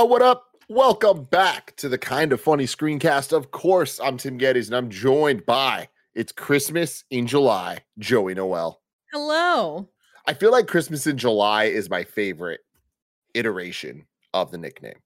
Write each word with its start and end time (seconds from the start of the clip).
Oh, 0.00 0.06
what 0.06 0.22
up? 0.22 0.56
Welcome 0.70 1.24
back 1.24 1.76
to 1.76 1.86
the 1.86 1.98
kind 1.98 2.32
of 2.32 2.40
funny 2.40 2.64
screencast. 2.64 3.34
Of 3.36 3.50
course, 3.50 4.00
I'm 4.00 4.16
Tim 4.16 4.38
Gettys 4.38 4.68
and 4.68 4.74
I'm 4.74 4.88
joined 4.88 5.44
by 5.44 5.90
it's 6.14 6.32
Christmas 6.32 7.04
in 7.10 7.26
July, 7.26 7.80
Joey 7.98 8.32
Noelle. 8.32 8.80
Hello. 9.12 9.90
I 10.26 10.32
feel 10.32 10.52
like 10.52 10.68
Christmas 10.68 11.06
in 11.06 11.18
July 11.18 11.64
is 11.64 11.90
my 11.90 12.02
favorite 12.02 12.60
iteration 13.34 14.06
of 14.32 14.50
the 14.50 14.56
nickname. 14.56 14.96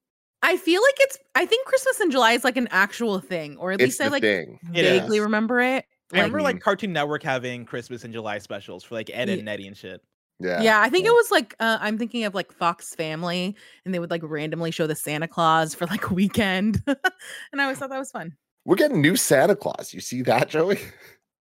I 0.45 0.57
feel 0.57 0.81
like 0.81 0.95
it's 0.99 1.19
I 1.35 1.45
think 1.45 1.67
Christmas 1.67 1.99
in 2.01 2.13
July 2.13 2.35
is 2.35 2.45
like 2.45 2.57
an 2.57 2.69
actual 2.71 3.19
thing, 3.19 3.57
or 3.57 3.73
at 3.73 3.81
It's 3.81 3.99
least 3.99 4.01
I 4.01 4.05
the 4.05 4.11
like 4.11 4.23
thing. 4.23 4.61
Vaguely 4.63 5.17
is. 5.17 5.25
remember 5.25 5.61
it. 5.61 5.87
I 6.13 6.19
remember 6.19 6.41
like 6.41 6.55
mm-hmm. 6.55 6.63
Cartoon 6.63 6.93
Network 6.93 7.25
having 7.25 7.65
Christmas 7.65 8.05
in 8.05 8.13
July 8.13 8.39
specials 8.39 8.85
for 8.85 8.95
like 8.95 9.11
Ed 9.13 9.27
Ye- 9.27 9.35
and 9.35 9.45
Nettie 9.45 9.67
and 9.67 9.77
shit. 9.77 10.01
Yeah. 10.41 10.63
Yeah, 10.63 10.81
I 10.81 10.89
think 10.89 11.07
it 11.07 11.13
was 11.13 11.31
like 11.31 11.55
uh, 11.61 11.79
I'm 11.81 11.97
thinking 11.99 12.25
of 12.25 12.35
like 12.35 12.53
Fox 12.53 12.95
Family, 12.95 13.57
and 13.85 13.95
they 13.95 13.99
would 13.99 14.11
like 14.11 14.23
randomly 14.25 14.71
show 14.71 14.87
the 14.87 14.97
Santa 14.97 15.29
Claus 15.29 15.75
for 15.75 15.87
like 15.87 16.11
a 16.11 16.15
weekend, 16.15 16.83
and 16.87 17.61
I 17.61 17.65
always 17.65 17.79
thought 17.79 17.91
that 17.91 17.99
was 17.99 18.11
fun. 18.11 18.37
We're 18.65 18.77
getting 18.77 19.01
new 19.01 19.17
Santa 19.17 19.55
Claus. 19.55 19.93
You 19.93 20.01
see 20.01 20.23
that, 20.23 20.49
Joey? 20.49 20.79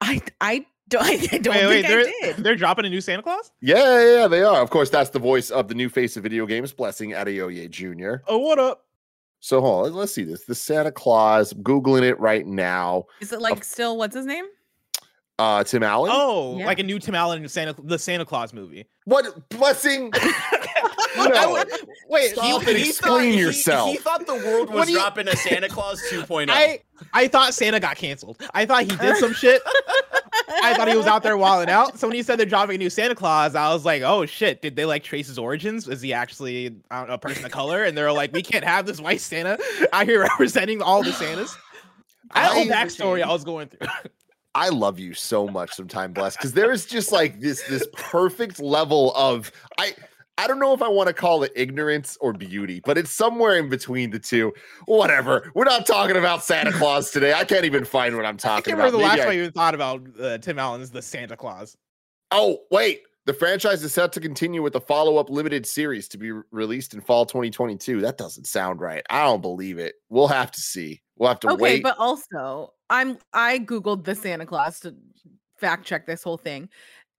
I 0.01 0.21
I 0.41 0.65
don't 0.89 1.03
I 1.33 1.37
don't 1.37 1.55
wait, 1.55 1.65
wait, 1.65 1.81
think 1.81 1.85
I 1.85 1.89
they're, 1.89 2.03
did. 2.03 2.43
they're 2.43 2.55
dropping 2.55 2.85
a 2.85 2.89
new 2.89 3.01
Santa 3.01 3.23
Claus? 3.23 3.51
Yeah, 3.61 3.77
yeah, 3.77 4.19
yeah, 4.21 4.27
they 4.27 4.43
are. 4.43 4.61
Of 4.61 4.69
course, 4.69 4.89
that's 4.89 5.09
the 5.09 5.19
voice 5.19 5.49
of 5.49 5.67
the 5.67 5.75
new 5.75 5.89
face 5.89 6.17
of 6.17 6.23
video 6.23 6.45
games, 6.45 6.71
Blessing 6.73 7.11
Adeoye 7.11 7.69
Jr. 7.69 8.23
Oh, 8.27 8.37
what 8.37 8.59
up? 8.59 8.85
So 9.39 9.59
hold 9.59 9.87
on, 9.87 9.93
let's 9.93 10.13
see 10.13 10.23
this. 10.23 10.45
The 10.45 10.55
Santa 10.55 10.91
Claus, 10.91 11.51
I'm 11.51 11.63
Googling 11.63 12.03
it 12.03 12.17
right 12.19 12.45
now. 12.45 13.05
Is 13.19 13.33
it 13.33 13.41
like 13.41 13.63
still 13.63 13.97
what's 13.97 14.15
his 14.15 14.25
name? 14.25 14.45
Uh 15.39 15.63
Tim 15.63 15.81
Allen. 15.83 16.11
Oh, 16.13 16.57
Yeah. 16.59 16.65
like 16.67 16.79
a 16.79 16.83
new 16.83 16.99
Tim 16.99 17.15
Allen 17.15 17.39
and 17.41 17.49
Santa 17.51 17.75
the 17.83 17.97
Santa 17.97 18.25
Claus 18.25 18.53
movie. 18.53 18.85
What 19.05 19.49
blessing? 19.49 20.11
I 21.15 21.29
No. 21.33 21.51
would- 21.51 21.69
wait, 22.09 22.31
Stop 22.31 22.63
he- 22.63 22.71
it. 22.71 22.77
he 22.77 22.89
Explain 22.89 23.33
he- 23.33 23.39
yourself. 23.39 23.89
He, 23.91 23.97
thought 23.97 24.25
the 24.25 24.35
world 24.35 24.71
was 24.71 24.89
you- 24.89 24.95
dropping 24.97 25.27
a 25.27 25.35
Santa 25.35 25.69
Claus 25.69 26.01
oh. 26.11 26.21
2.0. 26.23 26.49
I 26.49 26.79
I 27.13 27.27
thought 27.27 27.53
Santa 27.53 27.79
got 27.79 27.97
canceled. 27.97 28.41
I 28.53 28.65
thought 28.65 28.83
he 28.83 28.95
did 28.95 29.17
some 29.17 29.33
shit. 29.33 29.61
I 30.49 30.73
thought 30.75 30.87
he 30.87 30.95
was 30.95 31.05
out 31.07 31.21
there 31.23 31.35
wilding 31.37 31.69
out. 31.69 31.99
So 31.99 32.07
when 32.07 32.15
he 32.15 32.23
said 32.23 32.37
they're 32.39 32.45
dropping 32.45 32.75
a 32.75 32.77
new 32.77 32.89
Santa 32.89 33.15
Claus, 33.15 33.55
I 33.55 33.73
was 33.73 33.85
like, 33.85 34.01
oh 34.03 34.25
shit, 34.25 34.61
did 34.61 34.75
they 34.75 34.85
like 34.85 35.03
trace 35.03 35.27
his 35.27 35.37
origins? 35.37 35.87
Is 35.87 36.01
he 36.01 36.13
actually 36.13 36.75
I 36.89 36.99
don't 36.99 37.07
know, 37.09 37.13
a 37.15 37.17
person 37.17 37.43
of 37.45 37.51
color? 37.51 37.83
And 37.83 37.97
they're 37.97 38.11
like, 38.11 38.33
we 38.33 38.41
can't 38.41 38.63
have 38.63 38.85
this 38.85 38.99
white 39.01 39.21
Santa 39.21 39.57
out 39.91 40.05
here 40.05 40.21
representing 40.29 40.81
all 40.81 41.03
the 41.03 41.11
Santas. 41.11 41.55
I 42.31 42.41
had 42.41 42.51
a 42.51 42.53
whole 42.55 42.65
backstory 42.65 43.21
I 43.23 43.27
was 43.31 43.43
going 43.43 43.67
through. 43.67 43.87
I 44.55 44.69
love 44.69 44.99
you 44.99 45.13
so 45.13 45.47
much 45.47 45.73
sometime 45.73 46.13
blessed 46.13 46.37
because 46.37 46.53
there 46.53 46.71
is 46.71 46.85
just 46.85 47.11
like 47.11 47.39
this 47.39 47.63
this 47.63 47.87
perfect 47.93 48.59
level 48.59 49.11
of 49.15 49.51
I 49.79 49.93
I 50.37 50.47
don't 50.47 50.59
know 50.59 50.73
if 50.73 50.81
I 50.81 50.87
want 50.87 51.07
to 51.07 51.13
call 51.13 51.43
it 51.43 51.51
ignorance 51.55 52.17
or 52.19 52.33
beauty, 52.33 52.81
but 52.83 52.97
it's 52.97 53.11
somewhere 53.11 53.55
in 53.57 53.69
between 53.69 54.09
the 54.09 54.17
two. 54.19 54.51
Whatever. 54.85 55.51
We're 55.53 55.63
not 55.63 55.85
talking 55.85 56.15
about 56.17 56.43
Santa 56.43 56.71
Claus 56.79 57.11
today. 57.11 57.33
I 57.33 57.43
can't 57.45 57.65
even 57.65 57.85
find 57.85 58.15
what 58.15 58.25
I'm 58.25 58.33
I 58.35 58.37
talking 58.37 58.63
can't 58.75 58.79
about. 58.79 58.85
remember 58.93 58.97
the 58.97 59.03
last 59.03 59.17
Maybe 59.17 59.21
I- 59.21 59.25
time 59.25 59.31
I 59.31 59.37
even 59.37 59.51
thought 59.51 59.75
about 59.75 60.01
uh, 60.19 60.37
Tim 60.39 60.57
Allen's 60.57 60.89
The 60.89 61.01
Santa 61.03 61.37
Claus. 61.37 61.77
oh, 62.31 62.59
wait. 62.71 63.01
The 63.25 63.33
franchise 63.33 63.83
is 63.85 63.93
set 63.93 64.11
to 64.13 64.19
continue 64.19 64.61
with 64.61 64.75
a 64.75 64.81
follow-up 64.81 65.29
limited 65.29 65.65
series 65.67 66.07
to 66.09 66.17
be 66.17 66.31
re- 66.31 66.41
released 66.51 66.93
in 66.95 66.99
fall 66.99 67.25
2022. 67.25 68.01
That 68.01 68.17
doesn't 68.17 68.47
sound 68.47 68.81
right. 68.81 69.01
I 69.11 69.23
don't 69.23 69.39
believe 69.41 69.77
it. 69.77 69.95
We'll 70.09 70.27
have 70.27 70.51
to 70.51 70.59
see. 70.59 71.02
We'll 71.17 71.29
have 71.29 71.39
to 71.41 71.51
Okay, 71.51 71.61
wait. 71.61 71.83
but 71.83 71.95
also 71.99 72.73
I'm 72.89 73.17
I 73.33 73.59
googled 73.59 74.03
the 74.05 74.15
Santa 74.15 74.45
Claus 74.45 74.79
to 74.81 74.95
fact 75.59 75.85
check 75.85 76.05
this 76.07 76.23
whole 76.23 76.37
thing. 76.37 76.69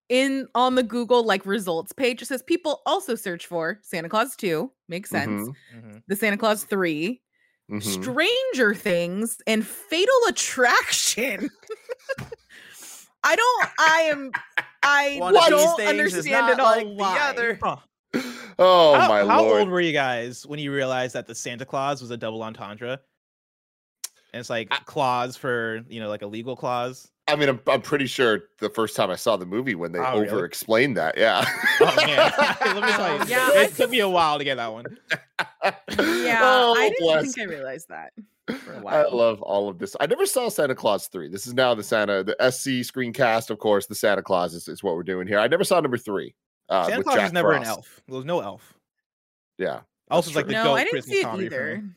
In 0.09 0.47
on 0.55 0.75
the 0.75 0.83
Google 0.83 1.25
like 1.25 1.47
results 1.47 1.93
page, 1.93 2.21
it 2.21 2.27
says 2.27 2.43
people 2.43 2.83
also 2.87 3.15
search 3.15 3.47
for 3.47 3.79
Santa 3.83 4.09
Claus 4.09 4.37
2, 4.37 4.71
makes 4.89 5.11
sense. 5.11 5.49
Mhm, 5.49 5.55
Mhm. 5.83 6.03
The 6.09 6.17
Santa 6.17 6.37
Claus 6.37 6.65
3, 6.65 7.23
mhm. 7.71 7.83
Stranger 7.83 8.75
Things, 8.75 9.39
and 9.47 9.67
Fatal 9.67 10.21
Attraction. 10.29 11.49
I 13.25 13.37
don't 13.37 13.69
I 13.79 14.01
am 14.11 14.31
I 14.83 15.17
One 15.19 15.33
don't 15.33 15.81
understand 15.81 16.47
not 16.47 16.51
at 16.53 16.61
all 16.61 16.77
like 16.77 16.85
the 16.87 16.93
why. 16.93 17.19
other. 17.31 17.59
Huh. 17.63 17.77
Oh 18.59 18.95
how, 18.95 19.09
my 19.09 19.21
how 19.21 19.25
lord. 19.25 19.29
How 19.31 19.59
old 19.61 19.69
were 19.71 19.81
you 19.81 19.93
guys 19.93 20.47
when 20.47 20.59
you 20.59 20.73
realized 20.73 21.15
that 21.15 21.27
the 21.27 21.35
Santa 21.35 21.65
Claus 21.65 22.03
was 22.03 22.11
a 22.11 22.17
double 22.17 22.43
entendre? 22.43 23.01
And 24.35 24.41
it's 24.41 24.51
like 24.51 24.69
clause 24.87 25.37
for 25.37 25.83
you 25.89 26.01
know 26.01 26.09
like 26.09 26.23
a 26.23 26.27
legal 26.27 26.57
clause. 26.57 27.09
I 27.29 27.37
mean, 27.37 27.49
I'm, 27.49 27.61
I'm 27.69 27.81
pretty 27.83 28.07
sure 28.07 28.41
the 28.59 28.69
first 28.69 28.97
time 28.97 29.11
I 29.11 29.15
saw 29.15 29.37
the 29.37 29.47
movie 29.47 29.77
when 29.77 29.93
they 29.93 30.01
Oh, 30.01 30.25
over 30.25 30.45
explained 30.45 30.97
that. 30.97 31.17
Yeah. 31.17 31.45
Oh 31.81 31.95
man, 31.97 32.33
let 32.75 32.85
me 32.85 32.93
tell 32.93 33.19
you, 33.19 33.25
Yeah, 33.29 33.63
it 33.63 33.75
took 33.77 33.91
me 33.91 34.01
a 34.01 34.09
while 34.09 34.39
to 34.39 34.45
get 34.45 34.57
that 34.57 34.73
one. 34.73 34.85
Yeah, 35.63 35.73
Oh, 36.43 36.75
I 36.77 36.89
didn't 36.91 36.97
bless. 37.01 37.33
think 37.35 37.49
I 37.49 37.51
realized 37.51 37.89
that 37.91 38.13
for 38.59 38.73
a 38.73 38.79
I 38.79 38.81
while. 38.81 39.07
I 39.07 39.09
love 39.09 39.41
all 39.41 39.69
of 39.69 39.79
this. 39.79 39.95
I 40.01 40.07
never 40.07 40.27
saw 40.27 40.49
Santa 40.49 40.75
Claus 40.75 41.07
3. 41.07 41.29
This 41.29 41.47
is 41.47 41.55
now 41.55 41.75
the 41.77 41.83
Santa, 41.85 42.25
the 42.25 42.37
SC 42.51 42.83
screencast, 42.93 43.49
of 43.51 43.59
course. 43.61 43.87
The 43.87 43.95
Santa 43.95 44.21
Claus 44.23 44.53
is, 44.53 44.67
is 44.69 44.83
what 44.83 44.97
we're 44.97 45.05
doing 45.05 45.27
here. 45.29 45.39
I 45.39 45.47
never 45.47 45.63
saw 45.65 45.79
number 45.81 45.97
three. 45.97 46.35
Uh, 46.69 46.85
Santa 46.85 46.99
with 46.99 47.07
Claus 47.07 47.17
Jack 47.17 47.25
was 47.27 47.33
never 47.33 47.53
an 47.53 47.63
elf. 47.65 48.03
There's 48.09 48.25
no 48.25 48.41
elf. 48.41 48.75
Yeah. 49.57 49.81
Elf 50.11 50.27
was 50.27 50.37
like 50.37 50.45
true. 50.47 50.53
the 50.55 50.59
no, 50.59 50.65
goat 50.65 50.75
I 50.75 50.79
didn't 50.85 50.91
Christmas 50.91 51.15
see 51.15 51.21
it 51.21 51.25
comedy 51.25 51.49
for 51.49 51.55
either. 51.55 51.83
me. 51.83 51.91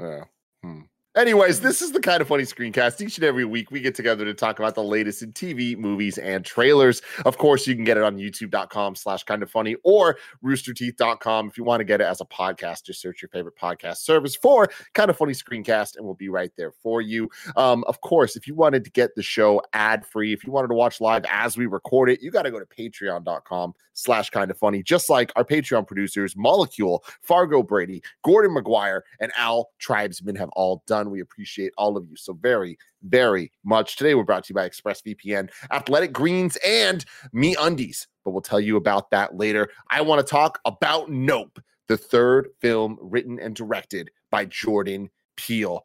Yeah. 0.00 0.24
Hmm. 0.62 0.80
Anyways, 1.16 1.60
this 1.60 1.80
is 1.80 1.92
the 1.92 2.00
kind 2.00 2.20
of 2.20 2.28
funny 2.28 2.42
screencast. 2.42 3.00
Each 3.00 3.16
and 3.16 3.24
every 3.24 3.46
week, 3.46 3.70
we 3.70 3.80
get 3.80 3.94
together 3.94 4.26
to 4.26 4.34
talk 4.34 4.58
about 4.58 4.74
the 4.74 4.82
latest 4.82 5.22
in 5.22 5.32
TV, 5.32 5.74
movies, 5.74 6.18
and 6.18 6.44
trailers. 6.44 7.00
Of 7.24 7.38
course, 7.38 7.66
you 7.66 7.74
can 7.74 7.84
get 7.84 7.96
it 7.96 8.02
on 8.02 8.18
youtube.com 8.18 8.96
slash 8.96 9.22
kind 9.24 9.42
of 9.42 9.50
funny 9.50 9.76
or 9.82 10.18
roosterteeth.com. 10.44 11.48
If 11.48 11.56
you 11.56 11.64
want 11.64 11.80
to 11.80 11.84
get 11.84 12.02
it 12.02 12.04
as 12.04 12.20
a 12.20 12.26
podcast, 12.26 12.84
just 12.84 13.00
search 13.00 13.22
your 13.22 13.30
favorite 13.30 13.56
podcast 13.56 13.98
service 13.98 14.36
for 14.36 14.68
kind 14.92 15.08
of 15.08 15.16
funny 15.16 15.32
screencast, 15.32 15.96
and 15.96 16.04
we'll 16.04 16.12
be 16.12 16.28
right 16.28 16.52
there 16.58 16.72
for 16.82 17.00
you. 17.00 17.30
Um, 17.56 17.82
of 17.84 18.02
course, 18.02 18.36
if 18.36 18.46
you 18.46 18.54
wanted 18.54 18.84
to 18.84 18.90
get 18.90 19.14
the 19.14 19.22
show 19.22 19.62
ad 19.72 20.04
free, 20.04 20.34
if 20.34 20.44
you 20.44 20.52
wanted 20.52 20.68
to 20.68 20.74
watch 20.74 21.00
live 21.00 21.24
as 21.30 21.56
we 21.56 21.64
record 21.64 22.10
it, 22.10 22.20
you 22.20 22.30
got 22.30 22.42
to 22.42 22.50
go 22.50 22.60
to 22.60 22.66
patreon.com 22.66 23.72
slash 23.96 24.30
kind 24.30 24.50
of 24.50 24.58
funny, 24.58 24.82
just 24.82 25.10
like 25.10 25.32
our 25.36 25.44
Patreon 25.44 25.86
producers, 25.86 26.36
Molecule, 26.36 27.02
Fargo 27.22 27.62
Brady, 27.62 28.02
Gordon 28.22 28.54
McGuire, 28.54 29.00
and 29.20 29.32
Al 29.36 29.70
Tribesman 29.78 30.36
have 30.36 30.50
all 30.50 30.82
done. 30.86 31.05
We 31.10 31.20
appreciate 31.20 31.72
all 31.76 31.96
of 31.96 32.06
you 32.08 32.16
so 32.16 32.32
very, 32.34 32.78
very 33.02 33.52
much. 33.64 33.96
Today, 33.96 34.14
we're 34.14 34.24
brought 34.24 34.44
to 34.44 34.50
you 34.50 34.54
by 34.54 34.68
ExpressVPN, 34.68 35.50
Athletic 35.70 36.12
Greens, 36.12 36.56
and 36.66 37.04
Me 37.32 37.56
Undies, 37.58 38.06
but 38.24 38.32
we'll 38.32 38.42
tell 38.42 38.60
you 38.60 38.76
about 38.76 39.10
that 39.10 39.36
later. 39.36 39.68
I 39.90 40.00
want 40.02 40.24
to 40.24 40.30
talk 40.30 40.60
about 40.64 41.10
Nope, 41.10 41.58
the 41.88 41.96
third 41.96 42.48
film 42.60 42.98
written 43.00 43.38
and 43.38 43.54
directed 43.54 44.10
by 44.30 44.44
Jordan 44.46 45.10
Peele. 45.36 45.84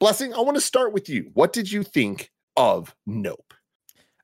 Blessing, 0.00 0.32
I 0.32 0.40
want 0.40 0.56
to 0.56 0.60
start 0.60 0.92
with 0.92 1.08
you. 1.08 1.30
What 1.34 1.52
did 1.52 1.70
you 1.70 1.82
think 1.82 2.30
of 2.56 2.94
Nope? 3.06 3.47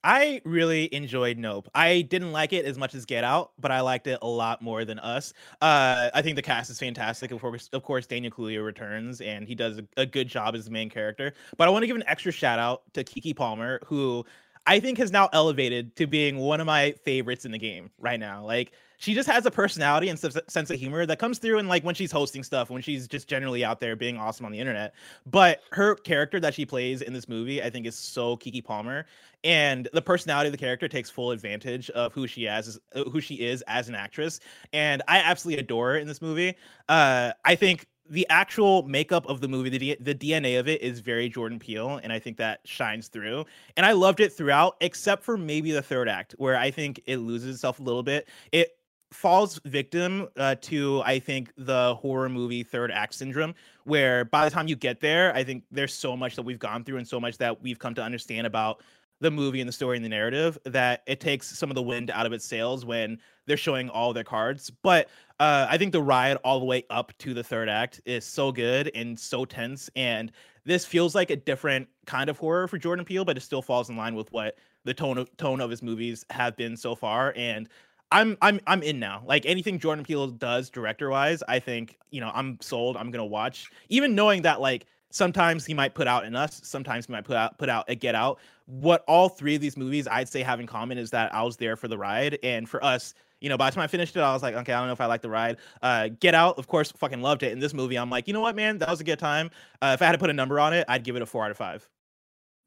I 0.04 0.42
really 0.44 0.94
enjoyed 0.94 1.38
Nope. 1.38 1.70
I 1.74 2.02
didn't 2.02 2.32
like 2.32 2.52
it 2.52 2.66
as 2.66 2.76
much 2.76 2.94
as 2.94 3.06
Get 3.06 3.24
Out, 3.24 3.52
but 3.58 3.70
I 3.70 3.80
liked 3.80 4.06
it 4.06 4.18
a 4.20 4.26
lot 4.26 4.60
more 4.60 4.84
than 4.84 4.98
Us. 4.98 5.32
Uh, 5.62 6.10
I 6.12 6.20
think 6.20 6.36
the 6.36 6.42
cast 6.42 6.70
is 6.70 6.78
fantastic. 6.78 7.30
Of 7.30 7.40
course, 7.40 7.70
of 7.72 7.82
course, 7.82 8.06
Daniel 8.06 8.30
Kaluuya 8.30 8.62
returns 8.62 9.22
and 9.22 9.48
he 9.48 9.54
does 9.54 9.78
a, 9.78 9.84
a 9.96 10.04
good 10.04 10.28
job 10.28 10.54
as 10.54 10.66
the 10.66 10.70
main 10.70 10.90
character. 10.90 11.32
But 11.56 11.68
I 11.68 11.70
want 11.70 11.84
to 11.84 11.86
give 11.86 11.96
an 11.96 12.04
extra 12.06 12.32
shout 12.32 12.58
out 12.58 12.82
to 12.92 13.02
Keke 13.02 13.34
Palmer, 13.34 13.80
who 13.86 14.26
I 14.66 14.80
think 14.80 14.98
has 14.98 15.12
now 15.12 15.28
elevated 15.32 15.94
to 15.96 16.06
being 16.06 16.38
one 16.38 16.60
of 16.60 16.66
my 16.66 16.92
favorites 17.04 17.44
in 17.44 17.52
the 17.52 17.58
game 17.58 17.90
right 17.98 18.18
now. 18.18 18.44
Like 18.44 18.72
she 18.96 19.12
just 19.12 19.28
has 19.28 19.44
a 19.44 19.50
personality 19.50 20.08
and 20.08 20.18
sense 20.18 20.70
of 20.70 20.78
humor 20.78 21.04
that 21.04 21.18
comes 21.18 21.38
through 21.38 21.58
and 21.58 21.68
like 21.68 21.84
when 21.84 21.94
she's 21.94 22.10
hosting 22.10 22.42
stuff, 22.42 22.70
when 22.70 22.80
she's 22.80 23.06
just 23.06 23.28
generally 23.28 23.64
out 23.64 23.80
there 23.80 23.96
being 23.96 24.16
awesome 24.16 24.46
on 24.46 24.52
the 24.52 24.58
internet. 24.58 24.94
But 25.26 25.60
her 25.72 25.96
character 25.96 26.40
that 26.40 26.54
she 26.54 26.64
plays 26.64 27.02
in 27.02 27.12
this 27.12 27.28
movie, 27.28 27.62
I 27.62 27.68
think, 27.68 27.86
is 27.86 27.96
so 27.96 28.36
Keke 28.36 28.64
Palmer, 28.64 29.04
and 29.42 29.88
the 29.92 30.00
personality 30.00 30.48
of 30.48 30.52
the 30.52 30.58
character 30.58 30.88
takes 30.88 31.10
full 31.10 31.32
advantage 31.32 31.90
of 31.90 32.14
who 32.14 32.26
she 32.26 32.48
as 32.48 32.80
who 32.94 33.20
she 33.20 33.34
is 33.34 33.62
as 33.66 33.90
an 33.90 33.94
actress, 33.94 34.40
and 34.72 35.02
I 35.06 35.18
absolutely 35.18 35.60
adore 35.60 35.92
her 35.92 35.98
in 35.98 36.06
this 36.06 36.22
movie. 36.22 36.54
Uh, 36.88 37.32
I 37.44 37.54
think 37.54 37.86
the 38.08 38.26
actual 38.28 38.82
makeup 38.82 39.26
of 39.28 39.40
the 39.40 39.48
movie, 39.48 39.70
the 39.70 39.78
D- 39.78 39.96
the 39.98 40.14
DNA 40.14 40.58
of 40.58 40.68
it 40.68 40.82
is 40.82 41.00
very 41.00 41.28
Jordan 41.28 41.58
Peele, 41.58 42.00
and 42.02 42.12
I 42.12 42.18
think 42.18 42.36
that 42.36 42.60
shines 42.64 43.08
through. 43.08 43.46
And 43.76 43.86
I 43.86 43.92
loved 43.92 44.20
it 44.20 44.32
throughout, 44.32 44.76
except 44.80 45.22
for 45.22 45.36
maybe 45.36 45.72
the 45.72 45.82
third 45.82 46.08
act, 46.08 46.34
where 46.38 46.56
I 46.56 46.70
think 46.70 47.00
it 47.06 47.18
loses 47.18 47.54
itself 47.54 47.80
a 47.80 47.82
little 47.82 48.02
bit. 48.02 48.28
It 48.52 48.76
falls 49.12 49.60
victim 49.64 50.28
uh, 50.36 50.56
to 50.60 51.00
I 51.04 51.18
think 51.18 51.52
the 51.56 51.94
horror 51.94 52.28
movie 52.28 52.62
third 52.62 52.90
act 52.90 53.14
syndrome, 53.14 53.54
where 53.84 54.24
by 54.24 54.44
the 54.44 54.50
time 54.50 54.68
you 54.68 54.76
get 54.76 55.00
there, 55.00 55.34
I 55.34 55.44
think 55.44 55.64
there's 55.70 55.94
so 55.94 56.16
much 56.16 56.36
that 56.36 56.42
we've 56.42 56.58
gone 56.58 56.84
through 56.84 56.98
and 56.98 57.08
so 57.08 57.20
much 57.20 57.38
that 57.38 57.62
we've 57.62 57.78
come 57.78 57.94
to 57.94 58.02
understand 58.02 58.46
about 58.46 58.82
the 59.20 59.30
movie 59.30 59.60
and 59.60 59.68
the 59.68 59.72
story 59.72 59.96
and 59.96 60.04
the 60.04 60.08
narrative 60.08 60.58
that 60.64 61.02
it 61.06 61.20
takes 61.20 61.56
some 61.56 61.70
of 61.70 61.74
the 61.74 61.82
wind 61.82 62.10
out 62.10 62.26
of 62.26 62.32
its 62.32 62.44
sails 62.44 62.84
when 62.84 63.18
they're 63.46 63.56
showing 63.56 63.88
all 63.88 64.12
their 64.12 64.24
cards. 64.24 64.70
But 64.82 65.08
uh, 65.40 65.66
I 65.68 65.78
think 65.78 65.92
the 65.92 66.02
ride 66.02 66.36
all 66.44 66.60
the 66.60 66.66
way 66.66 66.84
up 66.90 67.16
to 67.18 67.34
the 67.34 67.42
third 67.42 67.68
act 67.68 68.00
is 68.04 68.24
so 68.24 68.52
good 68.52 68.90
and 68.94 69.18
so 69.18 69.44
tense. 69.44 69.90
And 69.96 70.30
this 70.64 70.84
feels 70.84 71.14
like 71.14 71.30
a 71.30 71.36
different 71.36 71.88
kind 72.06 72.30
of 72.30 72.38
horror 72.38 72.68
for 72.68 72.78
Jordan 72.78 73.04
Peele, 73.04 73.24
but 73.24 73.36
it 73.36 73.40
still 73.40 73.62
falls 73.62 73.90
in 73.90 73.96
line 73.96 74.14
with 74.14 74.32
what 74.32 74.56
the 74.84 74.94
tone 74.94 75.18
of 75.18 75.36
tone 75.36 75.60
of 75.60 75.70
his 75.70 75.82
movies 75.82 76.24
have 76.30 76.56
been 76.56 76.76
so 76.76 76.94
far. 76.94 77.32
And 77.36 77.68
I'm 78.12 78.36
I'm 78.42 78.60
I'm 78.66 78.82
in 78.82 79.00
now. 79.00 79.22
Like 79.26 79.44
anything 79.44 79.78
Jordan 79.78 80.04
Peele 80.04 80.28
does 80.28 80.70
director 80.70 81.10
wise, 81.10 81.42
I 81.48 81.58
think 81.58 81.98
you 82.10 82.20
know 82.20 82.30
I'm 82.32 82.58
sold. 82.60 82.96
I'm 82.96 83.10
gonna 83.10 83.26
watch, 83.26 83.70
even 83.88 84.14
knowing 84.14 84.42
that 84.42 84.60
like 84.60 84.86
sometimes 85.10 85.66
he 85.66 85.74
might 85.74 85.94
put 85.94 86.06
out 86.06 86.24
in 86.24 86.36
us, 86.36 86.60
sometimes 86.64 87.06
he 87.06 87.12
might 87.12 87.24
put 87.24 87.36
out 87.36 87.58
put 87.58 87.68
out 87.68 87.84
a 87.88 87.94
Get 87.94 88.14
Out. 88.14 88.38
What 88.66 89.04
all 89.08 89.28
three 89.28 89.56
of 89.56 89.60
these 89.60 89.76
movies 89.76 90.06
I'd 90.06 90.28
say 90.28 90.42
have 90.42 90.60
in 90.60 90.66
common 90.66 90.96
is 90.96 91.10
that 91.10 91.34
I 91.34 91.42
was 91.42 91.56
there 91.56 91.76
for 91.76 91.88
the 91.88 91.98
ride, 91.98 92.38
and 92.42 92.68
for 92.68 92.82
us, 92.84 93.14
you 93.44 93.50
know, 93.50 93.58
by 93.58 93.68
the 93.68 93.74
time 93.74 93.84
I 93.84 93.88
finished 93.88 94.16
it, 94.16 94.20
I 94.20 94.32
was 94.32 94.42
like, 94.42 94.54
okay, 94.54 94.72
I 94.72 94.78
don't 94.78 94.86
know 94.86 94.94
if 94.94 95.02
I 95.02 95.06
like 95.06 95.20
the 95.20 95.28
ride. 95.28 95.58
Uh, 95.82 96.08
Get 96.18 96.34
Out, 96.34 96.58
of 96.58 96.66
course, 96.66 96.90
fucking 96.92 97.20
loved 97.20 97.42
it. 97.42 97.52
In 97.52 97.58
this 97.58 97.74
movie, 97.74 97.96
I'm 97.96 98.08
like, 98.08 98.26
you 98.26 98.32
know 98.32 98.40
what, 98.40 98.56
man, 98.56 98.78
that 98.78 98.88
was 98.88 99.02
a 99.02 99.04
good 99.04 99.18
time. 99.18 99.50
Uh, 99.82 99.92
if 99.92 100.00
I 100.00 100.06
had 100.06 100.12
to 100.12 100.18
put 100.18 100.30
a 100.30 100.32
number 100.32 100.58
on 100.58 100.72
it, 100.72 100.86
I'd 100.88 101.04
give 101.04 101.14
it 101.14 101.20
a 101.20 101.26
four 101.26 101.44
out 101.44 101.50
of 101.50 101.58
five. 101.58 101.86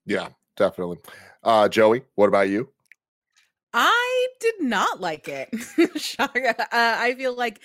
Yeah, 0.06 0.29
definitely. 0.56 1.00
Uh, 1.44 1.68
Joey, 1.68 2.03
what 2.13 2.27
about 2.27 2.50
you? 2.50 2.69
I 3.74 4.27
did 4.39 4.53
not 4.59 5.01
like 5.01 5.27
it. 5.27 5.50
uh, 6.19 6.53
I 6.71 7.15
feel 7.18 7.35
like 7.35 7.59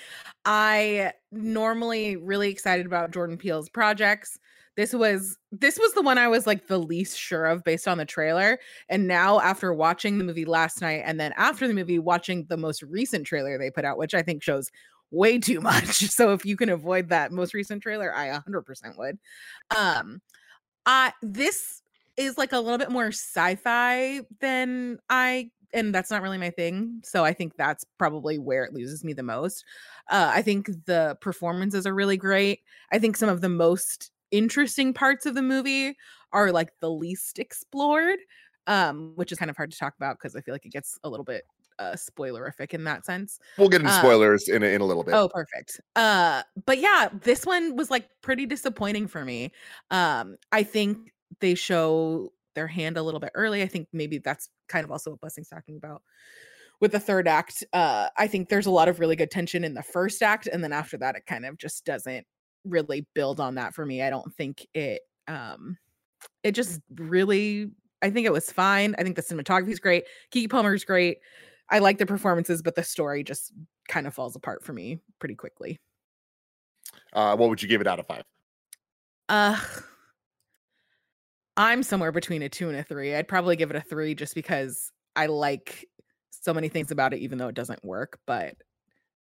I 0.47 1.13
normally 1.31 2.17
really 2.17 2.49
excited 2.49 2.87
about 2.87 3.11
Jordan 3.11 3.37
Peele's 3.37 3.69
projects. 3.69 4.39
This 4.77 4.95
was 4.95 5.37
this 5.51 5.79
was 5.79 5.93
the 5.93 6.03
one 6.03 6.19
I 6.19 6.29
was 6.29 6.47
like 6.47 6.67
the 6.67 6.79
least 6.79 7.19
sure 7.19 7.47
of 7.47 7.63
based 7.65 7.87
on 7.87 7.99
the 7.99 8.05
trailer. 8.05 8.59
And 8.89 9.07
now 9.07 9.41
after 9.41 9.73
watching 9.75 10.19
the 10.19 10.25
movie 10.25 10.45
last 10.45 10.81
night 10.81 11.03
and 11.05 11.21
then 11.21 11.33
after 11.37 11.69
the 11.69 11.75
movie 11.75 11.99
watching 11.99 12.47
the 12.49 12.57
most 12.57 12.83
recent 12.83 13.27
trailer 13.27 13.59
they 13.59 13.71
put 13.71 13.85
out, 13.85 13.99
which 13.99 14.15
I 14.15 14.23
think 14.23 14.43
shows 14.43 14.71
way 15.11 15.39
too 15.39 15.61
much. 15.63 16.09
So 16.09 16.33
if 16.33 16.47
you 16.47 16.57
can 16.57 16.71
avoid 16.71 17.11
that 17.11 17.33
most 17.33 17.55
recent 17.55 17.83
trailer, 17.83 18.15
I 18.15 18.29
100% 18.29 18.99
would. 18.99 19.19
Um 19.77 20.23
I 20.87 21.13
this 21.23 21.83
is 22.17 22.39
like 22.39 22.53
a 22.53 22.61
little 22.61 22.79
bit 22.79 22.91
more 22.91 23.09
sci-fi 23.09 24.21
than 24.41 24.99
I 25.09 25.51
and 25.75 25.95
that's 25.95 26.11
not 26.11 26.23
really 26.23 26.39
my 26.39 26.51
thing. 26.51 27.01
So 27.05 27.25
I 27.25 27.33
think 27.33 27.57
that's 27.57 27.85
probably 27.99 28.39
where 28.39 28.65
it 28.65 28.75
loses 28.75 29.05
me 29.05 29.13
the 29.13 29.23
most. 29.23 29.65
Uh, 30.11 30.31
I 30.35 30.43
think 30.43 30.69
the 30.87 31.17
performances 31.21 31.87
are 31.87 31.95
really 31.95 32.17
great. 32.17 32.61
I 32.91 32.99
think 32.99 33.17
some 33.17 33.29
of 33.29 33.41
the 33.41 33.49
most 33.49 34.11
interesting 34.33 34.93
parts 34.93 35.27
of 35.27 35.35
the 35.37 35.43
movie 35.43 35.97
are 36.33 36.51
like 36.51 36.71
the 36.81 36.91
least 36.91 37.39
explored, 37.39 38.19
um, 38.67 39.13
which 39.15 39.31
is 39.31 39.39
kind 39.39 39.51
of 39.51 39.57
hard 39.57 39.71
to 39.71 39.79
talk 39.79 39.95
about 39.97 40.17
because 40.19 40.35
I 40.35 40.41
feel 40.41 40.55
like 40.55 40.67
it 40.67 40.73
gets 40.73 40.99
a 41.05 41.09
little 41.09 41.25
bit 41.25 41.45
uh 41.79 41.93
spoilerific 41.93 42.75
in 42.75 42.85
that 42.85 43.07
sense. 43.07 43.39
We'll 43.57 43.69
get 43.71 43.81
into 43.81 43.93
Uh, 43.93 43.99
spoilers 43.99 44.49
in 44.49 44.63
a, 44.63 44.67
in 44.67 44.81
a 44.81 44.85
little 44.85 45.05
bit. 45.05 45.15
Oh, 45.15 45.29
perfect. 45.29 45.81
Uh, 45.97 46.43
but 46.67 46.79
yeah, 46.79 47.09
this 47.23 47.47
one 47.47 47.77
was 47.77 47.91
like 47.91 48.09
pretty 48.23 48.45
disappointing 48.47 49.07
for 49.09 49.25
me. 49.25 49.53
Um, 49.91 50.37
I 50.53 50.65
think 50.65 51.13
they 51.41 51.55
show 51.55 52.33
their 52.55 52.67
hand 52.67 52.99
a 52.99 53.03
little 53.03 53.21
bit 53.21 53.31
early. 53.35 53.63
I 53.63 53.67
think 53.67 53.89
maybe 53.93 54.19
that's 54.19 54.51
kind 54.69 54.85
of 54.85 54.91
also 54.91 55.13
what 55.13 55.21
Blessing's 55.21 55.49
talking 55.49 55.77
about 55.77 56.03
with 56.79 56.93
the 56.93 57.01
third 57.01 57.27
act. 57.27 57.65
Uh, 57.73 58.11
I 58.19 58.27
think 58.27 58.51
there's 58.51 58.67
a 58.67 58.71
lot 58.71 58.89
of 58.89 59.01
really 59.01 59.17
good 59.17 59.31
tension 59.31 59.65
in 59.65 59.73
the 59.73 59.83
first 59.83 60.23
act, 60.23 60.47
and 60.47 60.63
then 60.63 60.73
after 60.75 60.99
that, 60.99 61.17
it 61.17 61.25
kind 61.27 61.47
of 61.47 61.57
just 61.57 61.87
doesn't 61.87 62.27
really 62.65 63.07
build 63.15 63.41
on 63.41 63.57
that 63.57 63.75
for 63.75 63.85
me. 63.85 64.03
I 64.03 64.11
don't 64.11 64.33
think 64.35 64.67
it 64.75 65.03
um 65.29 65.77
it 66.43 66.53
just 66.53 66.81
really 66.97 67.71
I 68.03 68.11
think 68.11 68.27
it 68.27 68.33
was 68.33 68.51
fine. 68.51 68.95
I 68.99 69.03
think 69.03 69.17
the 69.17 69.23
cinematography 69.23 69.71
is 69.71 69.79
great. 69.79 70.05
Keke 70.35 70.51
Palmer's 70.51 70.85
great. 70.85 71.19
I 71.71 71.79
like 71.79 71.99
the 71.99 72.07
performances, 72.07 72.63
but 72.63 72.75
the 72.75 72.83
story 72.83 73.23
just 73.23 73.53
kind 73.89 74.07
of 74.07 74.15
falls 74.15 74.37
apart 74.37 74.65
for 74.65 74.73
me 74.73 75.01
pretty 75.19 75.35
quickly. 75.35 75.81
Uh, 77.13 77.37
what 77.37 77.49
would 77.49 77.63
you 77.63 77.69
give 77.69 77.81
it 77.81 77.87
out 77.87 78.01
of 78.01 78.07
five? 78.07 78.25
Uh 79.29 79.61
I'm 81.57 81.83
somewhere 81.83 82.13
between 82.13 82.43
a 82.43 82.49
2 82.49 82.69
and 82.69 82.79
a 82.79 82.83
3. 82.83 83.15
I'd 83.15 83.29
probably 83.29 83.57
give 83.57 83.71
it 83.71 83.77
a 83.77 83.81
3 83.81 84.15
just 84.15 84.35
because 84.35 84.91
I 85.17 85.27
like 85.27 85.87
so 86.31 86.55
many 86.55 86.69
things 86.69 86.91
about 86.91 87.13
it 87.13 87.21
even 87.21 87.39
though 87.39 87.49
it 87.49 87.55
doesn't 87.55 87.85
work, 87.85 88.19
but 88.27 88.55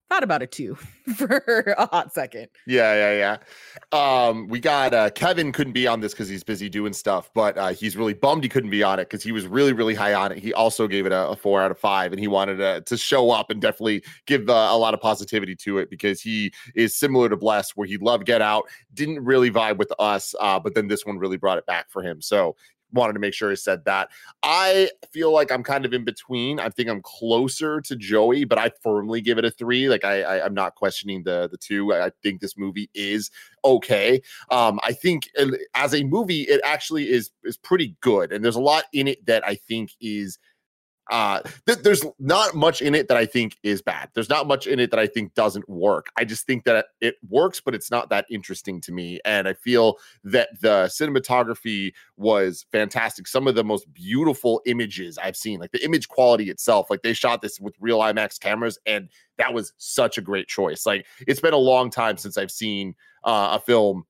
thought 0.09 0.23
about 0.23 0.43
a 0.43 0.47
2 0.47 0.75
for 1.17 1.75
a 1.79 1.87
hot 1.87 2.13
second. 2.13 2.49
Yeah, 2.67 2.95
yeah, 2.95 3.39
yeah. 3.93 4.27
Um, 4.27 4.49
we 4.49 4.61
got 4.61 4.95
uh, 4.95 5.11
Kevin 5.11 5.53
couldn't 5.53 5.73
be 5.73 5.87
on 5.87 6.01
this 6.01 6.13
because 6.13 6.29
he's 6.29 6.45
busy 6.45 6.69
doing 6.69 6.93
stuff, 6.93 7.31
but 7.35 7.57
uh, 7.59 7.69
he's 7.69 7.97
really 7.97 8.15
bummed 8.15 8.43
he 8.43 8.49
couldn't 8.49 8.71
be 8.71 8.83
on 8.83 8.99
it 8.99 9.09
because 9.09 9.23
he 9.23 9.33
was 9.33 9.47
really, 9.47 9.73
really 9.73 9.95
high 9.95 10.15
on 10.15 10.33
it. 10.33 10.39
He 10.39 10.53
also 10.53 10.87
gave 10.87 11.07
it 11.07 11.13
a, 11.13 11.29
a 11.29 11.37
four 11.37 11.63
out 11.63 11.71
of 11.71 11.79
five, 11.79 12.13
and 12.13 12.21
he 12.21 12.29
wanted 12.29 12.57
to, 12.57 12.81
to 12.83 12.97
show 12.97 13.31
up 13.31 13.51
and 13.51 13.61
definitely 13.61 14.03
give 14.27 14.49
uh, 14.49 14.69
a 14.71 14.77
lot 14.77 14.95
of 14.95 15.01
positivity 15.01 15.57
to 15.57 15.79
it 15.79 15.91
because 15.91 16.21
he 16.21 16.53
is 16.75 16.95
similar 16.95 17.29
to 17.29 17.37
Bless, 17.37 17.71
where 17.73 17.87
he 17.87 17.97
loved 17.99 18.27
Get 18.27 18.43
Out, 18.43 18.65
didn't 18.93 19.25
really 19.25 19.51
vibe 19.51 19.79
with 19.79 19.93
us, 19.99 20.35
uh, 20.41 20.59
but 20.59 20.75
then 20.75 20.89
this 20.89 21.05
one 21.05 21.19
really 21.19 21.37
brought 21.37 21.59
it 21.59 21.67
back 21.67 21.91
for 21.91 22.03
him. 22.03 22.21
So 22.21 22.57
wanted 22.95 23.13
to 23.15 23.19
make 23.19 23.35
sure 23.35 23.51
I 23.51 23.55
said 23.55 23.85
that. 23.85 24.11
I 24.43 24.89
feel 25.13 25.33
like 25.33 25.53
I'm 25.53 25.63
kind 25.63 25.85
of 25.85 25.93
in 25.93 26.05
between. 26.05 26.59
I 26.59 26.71
think 26.71 26.89
I'm 26.89 27.03
closer 27.03 27.81
to 27.83 27.97
Joey, 27.97 28.45
but 28.45 28.59
I 28.59 28.71
firmly 28.83 29.21
give 29.21 29.39
it 29.39 29.45
a 29.45 29.51
three. 29.51 29.89
Like 29.89 30.05
I, 30.05 30.23
I 30.23 30.47
am 30.47 30.55
not 30.55 30.75
questioning 30.75 31.23
the 31.25 31.49
the 31.51 31.59
two. 31.59 31.93
I, 31.93 32.07
I 32.07 32.11
think 32.23 32.41
this 32.41 32.57
movie 32.57 32.91
is 32.95 33.31
okay. 33.65 34.23
Um, 34.51 34.81
I 34.83 34.93
think 34.93 35.29
as 35.75 35.95
a 35.95 36.05
movie, 36.05 36.43
it 36.43 36.61
actually 36.65 37.11
is 37.11 37.31
is 37.45 37.57
pretty 37.57 37.97
good, 38.01 38.33
and 38.33 38.45
there's 38.45 38.57
a 38.57 38.61
lot 38.61 38.85
in 38.93 39.09
it 39.09 39.25
that 39.27 39.47
I 39.47 39.57
think 39.57 39.93
is 40.01 40.39
uh 41.11 41.41
th- 41.67 41.81
there's 41.81 42.05
not 42.19 42.55
much 42.55 42.81
in 42.81 42.95
it 42.95 43.09
that 43.09 43.17
i 43.17 43.27
think 43.27 43.57
is 43.63 43.83
bad. 43.83 44.09
There's 44.15 44.29
not 44.29 44.47
much 44.47 44.67
in 44.67 44.79
it 44.79 44.91
that 44.91 45.01
i 45.01 45.07
think 45.07 45.35
doesn't 45.35 45.69
work. 45.69 46.11
I 46.17 46.25
just 46.25 46.47
think 46.47 46.65
that 46.65 46.87
it 47.01 47.17
works 47.29 47.61
but 47.61 47.75
it's 47.75 47.91
not 47.91 48.11
that 48.11 48.27
interesting 48.31 48.81
to 48.83 48.93
me. 48.93 49.21
And 49.25 49.47
i 49.47 49.53
feel 49.53 49.99
that 50.25 50.49
the 50.61 50.87
cinematography 50.87 51.93
was 52.17 52.67
fantastic. 52.73 53.27
Some 53.27 53.47
of 53.47 53.55
the 53.55 53.65
most 53.65 53.93
beautiful 53.93 54.63
images 54.67 55.19
i've 55.19 55.37
seen 55.37 55.61
like 55.61 55.73
the 55.73 55.85
image 55.85 56.09
quality 56.09 56.51
itself 56.51 56.89
like 56.91 57.03
they 57.03 57.13
shot 57.13 57.43
this 57.43 57.61
with 57.61 57.75
real 57.81 58.01
imax 58.01 58.39
cameras 58.39 58.79
and 58.87 59.09
that 59.37 59.53
was 59.53 59.73
such 59.79 60.17
a 60.17 60.23
great 60.23 60.47
choice. 60.49 60.87
Like 60.87 61.07
it's 61.27 61.41
been 61.41 61.55
a 61.55 61.59
long 61.59 61.91
time 61.91 62.17
since 62.17 62.39
i've 62.39 62.51
seen 62.51 62.95
uh, 63.25 63.59
a 63.59 63.61
film 63.61 64.05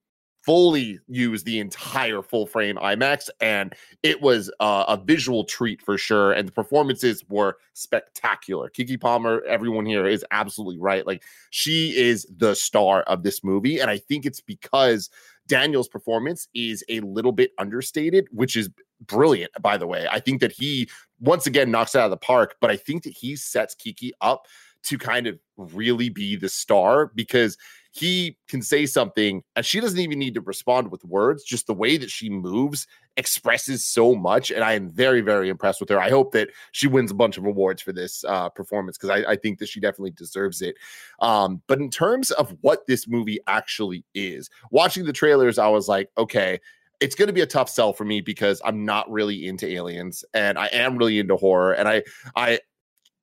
fully 0.44 0.98
use 1.08 1.42
the 1.44 1.58
entire 1.58 2.22
full 2.22 2.46
frame 2.46 2.76
IMAX, 2.76 3.30
and 3.40 3.74
it 4.02 4.20
was 4.20 4.50
uh, 4.60 4.84
a 4.88 4.96
visual 4.96 5.44
treat 5.44 5.80
for 5.80 5.96
sure. 5.96 6.32
And 6.32 6.48
the 6.48 6.52
performances 6.52 7.24
were 7.28 7.56
spectacular. 7.72 8.70
Keke 8.70 9.00
Palmer, 9.00 9.42
everyone 9.44 9.86
here 9.86 10.06
is 10.06 10.24
absolutely 10.30 10.78
right. 10.78 11.06
Like 11.06 11.22
she 11.50 11.96
is 11.96 12.26
the 12.36 12.54
star 12.54 13.02
of 13.02 13.22
this 13.22 13.42
movie, 13.42 13.80
and 13.80 13.90
I 13.90 13.98
think 13.98 14.26
it's 14.26 14.40
because 14.40 15.10
Daniel's 15.46 15.88
performance 15.88 16.48
is 16.54 16.84
a 16.88 17.00
little 17.00 17.32
bit 17.32 17.52
understated, 17.58 18.26
which 18.30 18.56
is 18.56 18.70
brilliant, 19.06 19.52
by 19.60 19.76
the 19.76 19.86
way. 19.86 20.06
I 20.10 20.20
think 20.20 20.40
that 20.40 20.52
he 20.52 20.88
once 21.20 21.46
again 21.46 21.70
knocks 21.70 21.94
it 21.94 21.98
out 21.98 22.06
of 22.06 22.10
the 22.10 22.16
park, 22.16 22.56
but 22.60 22.70
I 22.70 22.76
think 22.76 23.02
that 23.04 23.16
he 23.16 23.36
sets 23.36 23.74
Keke 23.74 24.10
up 24.20 24.46
to 24.84 24.98
kind 24.98 25.26
of 25.26 25.38
really 25.56 26.08
be 26.08 26.36
the 26.36 26.48
star 26.48 27.10
because 27.14 27.56
he 27.94 28.36
can 28.48 28.60
say 28.60 28.86
something 28.86 29.42
and 29.54 29.64
she 29.64 29.80
doesn't 29.80 30.00
even 30.00 30.18
need 30.18 30.34
to 30.34 30.40
respond 30.40 30.90
with 30.90 31.04
words 31.04 31.44
just 31.44 31.66
the 31.66 31.74
way 31.74 31.96
that 31.96 32.10
she 32.10 32.28
moves 32.28 32.86
expresses 33.16 33.84
so 33.84 34.14
much 34.14 34.50
and 34.50 34.64
i 34.64 34.72
am 34.72 34.90
very 34.90 35.20
very 35.20 35.48
impressed 35.48 35.80
with 35.80 35.88
her. 35.88 36.00
I 36.00 36.10
hope 36.10 36.32
that 36.32 36.50
she 36.72 36.88
wins 36.88 37.10
a 37.10 37.14
bunch 37.14 37.38
of 37.38 37.44
awards 37.44 37.80
for 37.80 37.92
this 37.92 38.24
uh, 38.24 38.48
performance 38.48 38.98
because 38.98 39.10
I, 39.10 39.32
I 39.32 39.36
think 39.36 39.58
that 39.60 39.68
she 39.68 39.80
definitely 39.80 40.10
deserves 40.10 40.62
it. 40.62 40.76
Um, 41.20 41.62
but 41.66 41.80
in 41.80 41.90
terms 41.90 42.30
of 42.32 42.56
what 42.62 42.86
this 42.86 43.06
movie 43.06 43.38
actually 43.46 44.04
is 44.14 44.50
watching 44.70 45.04
the 45.04 45.12
trailers 45.12 45.58
i 45.58 45.68
was 45.68 45.88
like 45.88 46.10
okay 46.18 46.60
it's 47.00 47.14
going 47.14 47.26
to 47.26 47.32
be 47.32 47.40
a 47.40 47.46
tough 47.46 47.68
sell 47.68 47.92
for 47.92 48.04
me 48.04 48.20
because 48.20 48.60
i'm 48.64 48.84
not 48.84 49.10
really 49.10 49.46
into 49.46 49.66
aliens 49.66 50.24
and 50.34 50.58
i 50.58 50.66
am 50.66 50.96
really 50.96 51.18
into 51.18 51.36
horror 51.36 51.72
and 51.72 51.88
i 51.88 52.02
i 52.36 52.58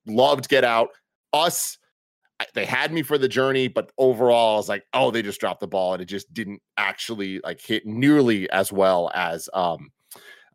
loved 0.05 0.49
get 0.49 0.63
out. 0.63 0.89
Us 1.33 1.77
they 2.53 2.65
had 2.65 2.91
me 2.91 3.01
for 3.01 3.17
the 3.17 3.27
journey, 3.27 3.67
but 3.67 3.91
overall, 3.97 4.55
I 4.55 4.57
was 4.57 4.69
like, 4.69 4.85
oh, 4.93 5.11
they 5.11 5.21
just 5.21 5.39
dropped 5.39 5.59
the 5.59 5.67
ball, 5.67 5.93
and 5.93 6.01
it 6.01 6.05
just 6.05 6.33
didn't 6.33 6.61
actually 6.77 7.39
like 7.39 7.61
hit 7.61 7.85
nearly 7.85 8.49
as 8.51 8.71
well 8.71 9.11
as 9.13 9.49
um, 9.53 9.91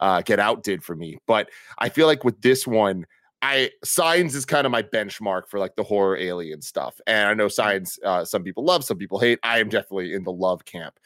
uh, 0.00 0.22
Get 0.22 0.38
Out 0.38 0.62
did 0.62 0.82
for 0.82 0.96
me. 0.96 1.18
But 1.26 1.50
I 1.78 1.88
feel 1.88 2.06
like 2.06 2.24
with 2.24 2.40
this 2.42 2.66
one, 2.66 3.06
I 3.42 3.70
Signs 3.84 4.34
is 4.34 4.44
kind 4.44 4.66
of 4.66 4.72
my 4.72 4.82
benchmark 4.82 5.48
for 5.48 5.60
like 5.60 5.76
the 5.76 5.82
horror 5.82 6.16
alien 6.16 6.62
stuff. 6.62 7.00
And 7.06 7.28
I 7.28 7.34
know 7.34 7.48
Signs, 7.48 7.98
uh, 8.04 8.24
some 8.24 8.42
people 8.42 8.64
love, 8.64 8.84
some 8.84 8.98
people 8.98 9.18
hate. 9.18 9.38
I 9.42 9.58
am 9.58 9.68
definitely 9.68 10.14
in 10.14 10.24
the 10.24 10.32
love 10.32 10.64
camp. 10.64 10.98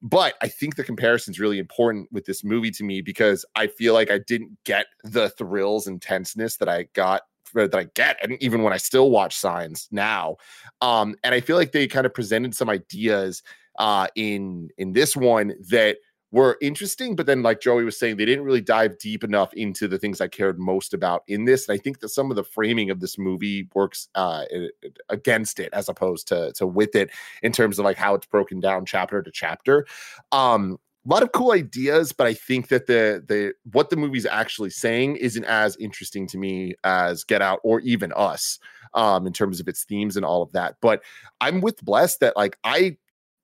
But 0.00 0.34
I 0.40 0.48
think 0.48 0.76
the 0.76 0.84
comparison 0.84 1.32
is 1.32 1.40
really 1.40 1.58
important 1.58 2.08
with 2.12 2.24
this 2.24 2.44
movie 2.44 2.70
to 2.72 2.84
me 2.84 3.00
because 3.00 3.44
I 3.56 3.66
feel 3.66 3.94
like 3.94 4.10
I 4.10 4.18
didn't 4.18 4.56
get 4.64 4.86
the 5.02 5.28
thrills 5.30 5.88
and 5.88 6.00
tenseness 6.00 6.56
that 6.58 6.68
I 6.68 6.84
got 6.92 7.22
that 7.54 7.74
I 7.74 7.84
get, 7.94 8.16
and 8.22 8.40
even 8.42 8.62
when 8.62 8.72
I 8.72 8.76
still 8.76 9.10
watch 9.10 9.36
Signs 9.36 9.88
now, 9.90 10.36
um, 10.80 11.16
and 11.24 11.34
I 11.34 11.40
feel 11.40 11.56
like 11.56 11.72
they 11.72 11.86
kind 11.86 12.06
of 12.06 12.14
presented 12.14 12.54
some 12.54 12.70
ideas 12.70 13.42
uh, 13.78 14.08
in 14.14 14.68
in 14.78 14.92
this 14.92 15.16
one 15.16 15.54
that 15.70 15.98
were 16.30 16.58
interesting, 16.60 17.16
but 17.16 17.26
then, 17.26 17.42
like 17.42 17.60
Joey 17.60 17.84
was 17.84 17.98
saying, 17.98 18.16
they 18.16 18.26
didn't 18.26 18.44
really 18.44 18.60
dive 18.60 18.98
deep 18.98 19.24
enough 19.24 19.52
into 19.54 19.88
the 19.88 19.98
things 19.98 20.20
I 20.20 20.28
cared 20.28 20.58
most 20.58 20.92
about 20.92 21.22
in 21.26 21.44
this. 21.44 21.68
And 21.68 21.74
I 21.74 21.82
think 21.82 22.00
that 22.00 22.10
some 22.10 22.30
of 22.30 22.36
the 22.36 22.44
framing 22.44 22.90
of 22.90 23.00
this 23.00 23.16
movie 23.16 23.68
works 23.74 24.08
uh, 24.14 24.44
against 25.08 25.58
it 25.58 25.72
as 25.72 25.88
opposed 25.88 26.28
to 26.28 26.52
to 26.54 26.66
with 26.66 26.94
it 26.94 27.10
in 27.42 27.52
terms 27.52 27.78
of 27.78 27.84
like 27.84 27.96
how 27.96 28.14
it's 28.14 28.26
broken 28.26 28.60
down 28.60 28.84
chapter 28.84 29.22
to 29.22 29.30
chapter. 29.30 29.86
Um, 30.32 30.78
a 31.08 31.12
lot 31.12 31.22
of 31.22 31.32
cool 31.32 31.52
ideas, 31.52 32.12
but 32.12 32.26
I 32.26 32.34
think 32.34 32.68
that 32.68 32.86
the 32.86 33.24
the 33.26 33.54
what 33.72 33.90
the 33.90 33.96
movie's 33.96 34.26
actually 34.26 34.70
saying 34.70 35.16
isn't 35.16 35.44
as 35.44 35.76
interesting 35.76 36.26
to 36.28 36.38
me 36.38 36.74
as 36.84 37.24
Get 37.24 37.40
Out 37.40 37.60
or 37.64 37.80
even 37.80 38.12
Us 38.14 38.58
um 38.94 39.26
in 39.26 39.32
terms 39.32 39.60
of 39.60 39.68
its 39.68 39.84
themes 39.84 40.16
and 40.16 40.24
all 40.24 40.42
of 40.42 40.52
that. 40.52 40.76
But 40.80 41.02
I'm 41.40 41.60
with 41.60 41.82
Blessed 41.84 42.20
that 42.20 42.36
like 42.36 42.58
I 42.64 42.96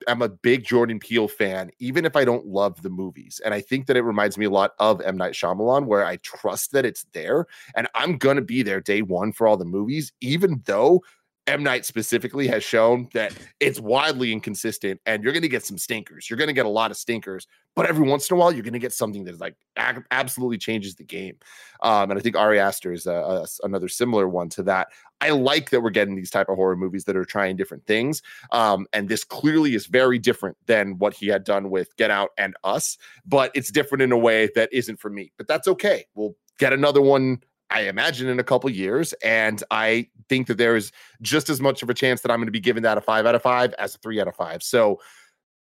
am 0.08 0.22
a 0.22 0.28
big 0.28 0.64
Jordan 0.64 0.98
Peele 0.98 1.28
fan, 1.28 1.70
even 1.78 2.04
if 2.04 2.16
I 2.16 2.24
don't 2.24 2.46
love 2.46 2.82
the 2.82 2.90
movies. 2.90 3.40
And 3.44 3.54
I 3.54 3.60
think 3.60 3.86
that 3.86 3.96
it 3.96 4.02
reminds 4.02 4.36
me 4.36 4.44
a 4.44 4.50
lot 4.50 4.72
of 4.78 5.00
M. 5.00 5.16
Night 5.16 5.32
Shyamalan, 5.32 5.86
where 5.86 6.04
I 6.04 6.16
trust 6.16 6.72
that 6.72 6.84
it's 6.84 7.06
there. 7.12 7.46
And 7.74 7.88
I'm 7.94 8.18
to 8.18 8.42
be 8.42 8.62
there 8.62 8.80
day 8.80 9.02
one 9.02 9.32
for 9.32 9.46
all 9.46 9.56
the 9.56 9.64
movies, 9.64 10.12
even 10.20 10.62
though 10.66 11.02
M. 11.46 11.62
Night 11.62 11.84
specifically 11.84 12.46
has 12.48 12.64
shown 12.64 13.08
that 13.12 13.34
it's 13.60 13.78
wildly 13.78 14.32
inconsistent 14.32 15.00
and 15.04 15.22
you're 15.22 15.32
going 15.32 15.42
to 15.42 15.48
get 15.48 15.64
some 15.64 15.76
stinkers. 15.76 16.28
You're 16.28 16.38
going 16.38 16.48
to 16.48 16.54
get 16.54 16.64
a 16.64 16.70
lot 16.70 16.90
of 16.90 16.96
stinkers, 16.96 17.46
but 17.76 17.86
every 17.86 18.08
once 18.08 18.30
in 18.30 18.36
a 18.36 18.40
while, 18.40 18.50
you're 18.50 18.62
going 18.62 18.72
to 18.72 18.78
get 18.78 18.94
something 18.94 19.24
that 19.24 19.38
like 19.40 19.54
ag- 19.76 20.06
absolutely 20.10 20.56
changes 20.56 20.94
the 20.94 21.04
game. 21.04 21.36
Um, 21.82 22.10
and 22.10 22.18
I 22.18 22.22
think 22.22 22.36
Ari 22.36 22.58
Aster 22.58 22.92
is 22.92 23.06
a, 23.06 23.12
a, 23.12 23.46
another 23.62 23.88
similar 23.88 24.26
one 24.26 24.48
to 24.50 24.62
that. 24.62 24.88
I 25.20 25.30
like 25.30 25.70
that 25.70 25.82
we're 25.82 25.90
getting 25.90 26.14
these 26.14 26.30
type 26.30 26.48
of 26.48 26.56
horror 26.56 26.76
movies 26.76 27.04
that 27.04 27.16
are 27.16 27.24
trying 27.24 27.56
different 27.56 27.86
things. 27.86 28.22
Um, 28.50 28.86
and 28.92 29.08
this 29.08 29.24
clearly 29.24 29.74
is 29.74 29.86
very 29.86 30.18
different 30.18 30.56
than 30.66 30.98
what 30.98 31.14
he 31.14 31.26
had 31.26 31.44
done 31.44 31.68
with 31.68 31.94
Get 31.96 32.10
Out 32.10 32.30
and 32.38 32.54
Us, 32.64 32.96
but 33.26 33.50
it's 33.54 33.70
different 33.70 34.02
in 34.02 34.12
a 34.12 34.18
way 34.18 34.48
that 34.54 34.70
isn't 34.72 34.98
for 34.98 35.10
me. 35.10 35.32
But 35.36 35.46
that's 35.46 35.68
okay. 35.68 36.06
We'll 36.14 36.36
get 36.58 36.72
another 36.72 37.02
one 37.02 37.42
I 37.70 37.82
imagine 37.82 38.28
in 38.28 38.38
a 38.38 38.44
couple 38.44 38.70
years. 38.70 39.12
And 39.14 39.62
I 39.70 40.08
think 40.28 40.46
that 40.46 40.58
there 40.58 40.76
is 40.76 40.92
just 41.22 41.48
as 41.48 41.60
much 41.60 41.82
of 41.82 41.90
a 41.90 41.94
chance 41.94 42.20
that 42.22 42.30
I'm 42.30 42.38
going 42.38 42.46
to 42.46 42.52
be 42.52 42.60
given 42.60 42.82
that 42.82 42.98
a 42.98 43.00
five 43.00 43.26
out 43.26 43.34
of 43.34 43.42
five 43.42 43.72
as 43.74 43.94
a 43.94 43.98
three 43.98 44.20
out 44.20 44.28
of 44.28 44.36
five. 44.36 44.62
So 44.62 45.00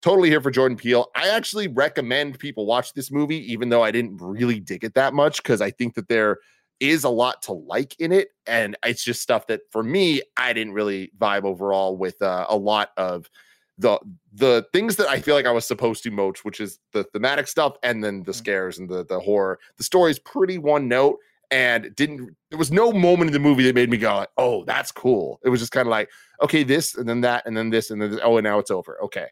totally 0.02 0.30
here 0.30 0.42
for 0.42 0.52
Jordan 0.52 0.78
Peele. 0.78 1.10
I 1.16 1.30
actually 1.30 1.68
recommend 1.68 2.40
people 2.40 2.66
watch 2.66 2.94
this 2.94 3.12
movie, 3.12 3.52
even 3.52 3.70
though 3.70 3.84
I 3.84 3.92
didn't 3.92 4.18
really 4.18 4.60
dig 4.60 4.84
it 4.84 4.94
that 4.94 5.14
much, 5.14 5.44
because 5.44 5.62
I 5.62 5.72
think 5.72 5.96
that 5.96 6.08
there 6.08 6.38
is 6.80 7.04
a 7.04 7.10
lot 7.10 7.42
to 7.44 7.54
like 7.54 8.00
in 8.00 8.12
it. 8.12 8.30
And 8.46 8.78
it's 8.86 9.04
just 9.04 9.22
stuff 9.22 9.48
that 9.48 9.62
for 9.72 9.84
me, 9.84 10.22
I 10.38 10.54
didn't 10.54 10.74
really 10.74 11.12
vibe 11.18 11.44
overall 11.44 11.98
with 11.98 12.22
uh, 12.22 12.46
a 12.48 12.56
lot 12.56 12.92
of 12.98 13.30
the 13.80 14.00
the 14.34 14.66
things 14.74 14.96
that 14.96 15.08
I 15.08 15.20
feel 15.20 15.36
like 15.36 15.46
I 15.46 15.52
was 15.52 15.66
supposed 15.66 16.04
to 16.04 16.12
moach, 16.12 16.40
which 16.40 16.60
is 16.60 16.80
the 16.94 17.04
thematic 17.04 17.48
stuff 17.48 17.76
and 17.84 18.04
then 18.04 18.24
the 18.24 18.32
mm. 18.32 18.36
scares 18.36 18.80
and 18.80 18.90
the 18.90 19.06
the 19.06 19.20
horror. 19.20 19.60
The 19.78 19.84
story 19.84 20.12
is 20.12 20.20
pretty 20.20 20.58
one 20.58 20.88
note 20.88 21.20
and 21.52 21.96
didn't 21.96 22.36
there 22.50 22.60
was 22.60 22.72
no 22.72 22.92
moment 22.92 23.30
in 23.30 23.34
the 23.34 23.40
movie 23.40 23.64
that 23.64 23.76
made 23.76 23.90
me 23.90 23.98
go 23.98 24.16
like, 24.16 24.30
oh 24.38 24.64
that's 24.66 24.92
cool. 24.92 25.40
It 25.44 25.50
was 25.50 25.60
just 25.60 25.72
kind 25.72 25.88
of 25.88 25.92
like 25.92 26.10
okay 26.42 26.64
this 26.64 26.96
and 26.96 27.08
then 27.08 27.22
that 27.22 27.46
and 27.46 27.56
then 27.56 27.70
this 27.70 27.90
and 27.92 28.02
then 28.02 28.12
this, 28.12 28.20
oh 28.24 28.38
and 28.38 28.44
now 28.44 28.60
it's 28.60 28.72
over. 28.72 29.02
Okay. 29.04 29.28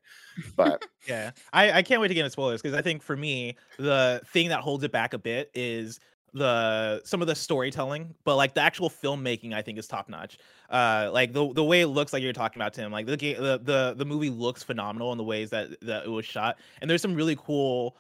But 0.56 0.84
yeah. 1.08 1.32
I 1.54 1.72
i 1.72 1.82
can't 1.82 2.02
wait 2.02 2.10
to 2.10 2.14
get 2.14 2.22
into 2.22 2.32
spoilers 2.32 2.62
because 2.62 2.78
i 2.78 2.82
think 2.82 3.02
for 3.02 3.16
me 3.16 3.56
the 3.78 4.22
thing 4.32 4.50
that 4.50 4.62
holds 4.62 4.84
it 4.84 4.92
back 4.92 5.14
a 5.14 5.18
bit 5.18 5.50
is 5.54 6.00
the 6.36 7.02
some 7.06 7.22
of 7.22 7.28
the 7.28 7.34
storytelling 7.34 8.14
but 8.26 8.36
like 8.36 8.54
the 8.54 8.60
actual 8.60 8.90
filmmaking 8.90 9.54
i 9.54 9.62
think 9.62 9.80
is 9.80 9.88
top 9.88 10.10
notch 10.10 10.38
uh 10.70 11.10
like 11.14 11.32
the 11.32 11.54
the 11.54 11.64
way 11.64 11.80
it 11.80 11.88
looks 11.88 12.12
like 12.12 12.22
you're 12.22 12.34
talking 12.34 12.62
about 12.62 12.74
tim 12.74 12.92
like 12.92 13.06
the 13.06 13.16
the 13.16 13.60
the, 13.64 13.96
the 13.98 14.06
movie 14.06 14.30
looks 14.30 14.62
phenomenal 14.62 15.14
in 15.14 15.18
the 15.18 15.24
ways 15.24 15.50
that 15.50 15.70
that 15.82 16.04
it 16.04 16.10
was 16.10 16.26
shot 16.26 16.58
and 16.82 16.90
there's 16.90 17.02
some 17.02 17.16
really 17.16 17.38
cool 17.38 17.96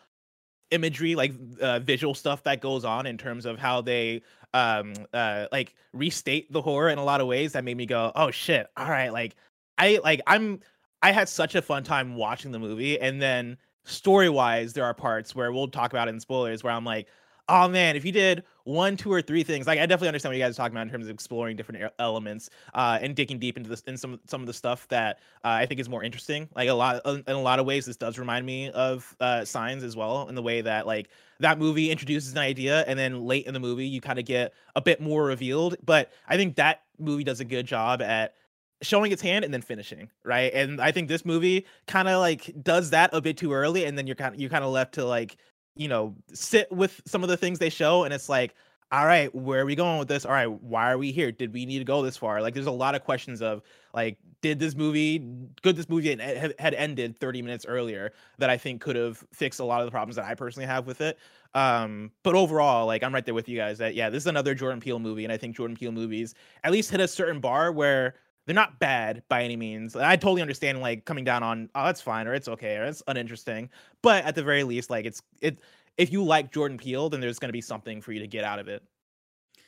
imagery 0.72 1.15
like 1.15 1.34
uh, 1.62 1.79
visual 1.79 2.13
stuff 2.13 2.43
that 2.43 2.62
goes 2.62 2.84
on 2.86 3.05
in 3.05 3.17
terms 3.17 3.45
of 3.45 3.60
how 3.60 3.81
they 3.81 4.22
um 4.53 4.93
uh 5.13 5.45
like 5.51 5.75
restate 5.93 6.51
the 6.51 6.62
horror 6.62 6.89
in 6.89 6.98
a 6.98 7.03
lot 7.03 7.22
of 7.22 7.27
ways 7.27 7.53
that 7.53 7.63
made 7.63 7.77
me 7.77 7.86
go 7.86 8.12
oh 8.15 8.31
shit 8.31 8.67
all 8.77 8.89
right 8.89 9.12
like 9.12 9.36
i 9.77 10.00
like 10.03 10.22
i'm 10.27 10.60
i 11.01 11.12
had 11.12 11.29
such 11.29 11.55
a 11.55 11.62
fun 11.62 11.84
time 11.84 12.15
watching 12.15 12.51
the 12.51 12.60
movie. 12.60 13.00
And 13.00 13.22
then 13.22 13.57
story 13.84 14.29
wise 14.29 14.74
there 14.74 14.86
are 14.86 14.93
parts 14.93 15.36
where 15.36 15.51
we'll 15.51 15.67
talk 15.67 15.91
about 15.93 16.07
in 16.07 16.19
spoilers 16.19 16.63
where 16.63 16.74
i'm 16.74 16.86
like 16.86 17.07
oh 17.50 17.68
man, 17.68 17.96
if 17.96 18.06
you 18.06 18.12
did 18.12 18.44
one, 18.64 18.98
two, 18.98 19.12
or 19.12 19.22
three 19.22 19.44
things, 19.44 19.68
like 19.68 19.80
I 19.80 19.86
definitely 19.86 20.10
understand 20.10 20.32
what 20.32 20.38
you 20.38 20.44
guys 20.44 20.56
are 20.56 20.58
talking 20.58 20.75
about 20.75 20.88
in 20.88 20.92
terms 20.92 21.06
of 21.06 21.14
exploring 21.14 21.56
different 21.56 21.92
elements 22.00 22.50
uh, 22.74 22.98
and 23.02 23.16
digging 23.16 23.38
deep 23.38 23.58
into 23.58 23.70
this 23.70 23.82
in 23.82 23.98
some 23.98 24.20
some 24.28 24.42
of 24.42 24.48
the 24.48 24.54
stuff 24.54 24.88
that 24.88 25.20
uh, 25.44 25.50
I 25.50 25.66
think 25.66 25.80
is 25.80 25.90
more 25.90 26.04
interesting. 26.04 26.50
Like 26.56 26.70
a 26.70 26.74
lot 26.74 27.02
in 27.06 27.24
a 27.28 27.42
lot 27.42 27.60
of 27.60 27.66
ways, 27.66 27.86
this 27.86 27.98
does 27.98 28.18
remind 28.18 28.46
me 28.46 28.72
of 28.72 29.16
uh, 29.20 29.46
Signs 29.46 29.84
as 29.84 29.96
well, 29.96 30.28
in 30.28 30.36
the 30.36 30.42
way 30.42 30.62
that 30.62 30.88
like 30.88 31.10
that 31.40 31.60
movie 31.60 31.92
introduces 31.92 32.32
an 32.32 32.40
idea 32.40 32.84
and 32.88 32.98
then 32.98 33.25
late 33.25 33.46
in 33.46 33.54
the 33.54 33.60
movie 33.60 33.88
you 33.88 34.02
kind 34.02 34.20
of 34.20 34.25
get 34.25 34.54
a 34.75 34.82
bit 34.82 35.00
more 35.00 35.25
revealed. 35.25 35.75
But 35.86 36.12
I 36.28 36.38
think 36.38 36.56
that 36.56 36.82
movie 36.98 37.24
does 37.24 37.40
a 37.40 37.46
good 37.46 37.66
job 37.68 38.02
at 38.02 38.34
showing 38.82 39.12
its 39.12 39.22
hand 39.22 39.46
and 39.46 39.54
then 39.54 39.62
finishing 39.62 40.10
right 40.24 40.54
and 40.54 40.82
i 40.82 40.92
think 40.92 41.08
this 41.08 41.25
movie 41.25 41.66
kind 41.88 42.10
of 42.10 42.20
like 42.20 42.54
does 42.62 42.90
that 42.90 43.10
a 43.14 43.22
bit 43.22 43.38
too 43.38 43.54
early 43.54 43.86
and 43.86 43.98
then 43.98 44.06
you're 44.06 44.18
kind 44.18 44.36
of 44.36 44.40
you're 44.40 44.50
kind 44.50 44.66
of 44.66 44.70
left 44.70 44.94
to 44.94 45.06
like 45.06 45.38
you 45.75 45.88
know, 45.88 46.15
sit 46.34 46.72
with 46.72 47.01
some 47.05 47.24
of 47.24 47.29
the 47.29 47.38
things 47.38 47.60
they 47.60 47.70
show, 47.70 48.03
and 48.03 48.13
it's 48.13 48.29
like, 48.29 48.55
all 48.91 49.05
right, 49.05 49.34
where 49.34 49.62
are 49.62 49.65
we 49.65 49.75
going 49.75 49.98
with 49.98 50.08
this? 50.08 50.25
All 50.25 50.32
right, 50.32 50.48
why 50.48 50.91
are 50.91 50.98
we 50.98 51.12
here? 51.12 51.32
Did 51.32 51.53
we 51.53 51.65
need 51.65 51.79
to 51.79 51.86
go 51.86 52.01
this 52.01 52.17
far? 52.17 52.41
Like, 52.41 52.53
there's 52.53 52.67
a 52.67 52.72
lot 52.72 52.96
of 52.96 53.03
questions 53.03 53.41
of 53.41 53.62
like, 53.94 54.17
did 54.41 54.60
this 54.60 54.75
movie, 54.75 55.25
could 55.63 55.75
this 55.75 55.89
movie 55.89 56.15
had 56.60 56.74
ended 56.75 57.17
30 57.17 57.41
minutes 57.41 57.65
earlier 57.65 58.13
that 58.38 58.50
I 58.50 58.58
think 58.58 58.82
could 58.82 58.96
have 58.96 59.24
fixed 59.34 59.60
a 59.60 59.65
lot 59.65 59.82
of 59.82 59.88
the 59.88 59.91
problems 59.91 60.17
that 60.17 60.25
I 60.25 60.36
personally 60.36 60.67
have 60.67 60.86
with 60.86 61.01
it. 61.01 61.17
Um, 61.55 62.12
but 62.22 62.36
overall, 62.36 62.86
like, 62.86 63.03
I'm 63.03 63.13
right 63.13 63.25
there 63.25 63.34
with 63.34 63.50
you 63.50 63.58
guys 63.58 63.79
that 63.79 63.96
yeah, 63.96 64.10
this 64.10 64.24
is 64.24 64.27
another 64.27 64.53
Jordan 64.53 64.79
Peele 64.79 65.00
movie, 65.00 65.24
and 65.24 65.34
I 65.34 65.38
think 65.38 65.55
Jordan 65.55 65.75
Peele 65.75 65.91
movies 65.91 66.36
at 66.63 66.72
least 66.72 66.91
hit 66.91 67.00
a 67.00 67.08
certain 67.08 67.39
bar 67.39 67.72
where 67.72 68.15
they're 68.46 68.56
not 68.56 68.80
bad 68.80 69.24
by 69.30 69.44
any 69.44 69.56
means. 69.56 69.96
I 69.96 70.16
totally 70.16 70.42
understand 70.42 70.80
like 70.82 71.06
coming 71.06 71.24
down 71.24 71.44
on 71.44 71.70
oh 71.75 71.86
that's 71.86 72.02
fine 72.02 72.28
or 72.28 72.34
it's 72.34 72.48
okay 72.48 72.78
or 72.78 72.84
it's 72.86 73.02
uninteresting, 73.08 73.70
but 74.02 74.24
at 74.25 74.36
the 74.36 74.44
very 74.44 74.64
least, 74.64 74.90
like 74.90 75.06
it's 75.06 75.22
it. 75.42 75.60
If 75.98 76.12
you 76.12 76.24
like 76.24 76.52
Jordan 76.52 76.78
Peele, 76.78 77.10
then 77.10 77.22
there's 77.22 77.40
going 77.40 77.50
to 77.50 77.54
be 77.54 77.62
something 77.62 78.02
for 78.02 78.12
you 78.12 78.20
to 78.20 78.28
get 78.28 78.44
out 78.44 78.60
of 78.60 78.68
it. 78.68 78.84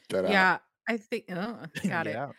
Get 0.10 0.30
yeah, 0.30 0.58
I 0.88 0.98
think. 0.98 1.26
Oh, 1.32 1.58
got 1.88 2.08
it. 2.08 2.16
yeah. 2.16 2.32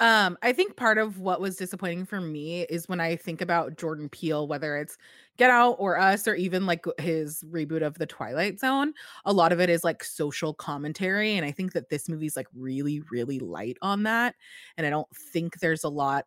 Um, 0.00 0.38
I 0.42 0.52
think 0.52 0.76
part 0.76 0.96
of 0.98 1.18
what 1.18 1.40
was 1.40 1.56
disappointing 1.56 2.06
for 2.06 2.20
me 2.20 2.62
is 2.62 2.88
when 2.88 3.00
I 3.00 3.16
think 3.16 3.40
about 3.40 3.76
Jordan 3.76 4.08
Peele, 4.08 4.46
whether 4.46 4.76
it's 4.76 4.96
Get 5.38 5.50
Out 5.50 5.72
or 5.80 5.98
Us 5.98 6.28
or 6.28 6.36
even 6.36 6.66
like 6.66 6.84
his 7.00 7.42
reboot 7.50 7.82
of 7.82 7.98
The 7.98 8.06
Twilight 8.06 8.60
Zone, 8.60 8.92
a 9.24 9.32
lot 9.32 9.50
of 9.50 9.60
it 9.60 9.68
is 9.68 9.82
like 9.82 10.04
social 10.04 10.54
commentary. 10.54 11.34
And 11.36 11.44
I 11.44 11.50
think 11.50 11.72
that 11.72 11.88
this 11.90 12.08
movie's 12.08 12.36
like 12.36 12.46
really, 12.54 13.02
really 13.10 13.40
light 13.40 13.76
on 13.82 14.04
that. 14.04 14.36
And 14.76 14.86
I 14.86 14.90
don't 14.90 15.08
think 15.32 15.58
there's 15.58 15.82
a 15.82 15.88
lot 15.88 16.26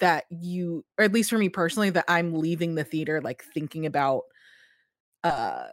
that 0.00 0.24
you, 0.30 0.84
or 0.98 1.04
at 1.04 1.12
least 1.12 1.30
for 1.30 1.38
me 1.38 1.48
personally, 1.48 1.90
that 1.90 2.06
I'm 2.08 2.34
leaving 2.34 2.74
the 2.76 2.84
theater 2.84 3.20
like 3.22 3.44
thinking 3.54 3.86
about 3.86 4.22
uh 5.24 5.68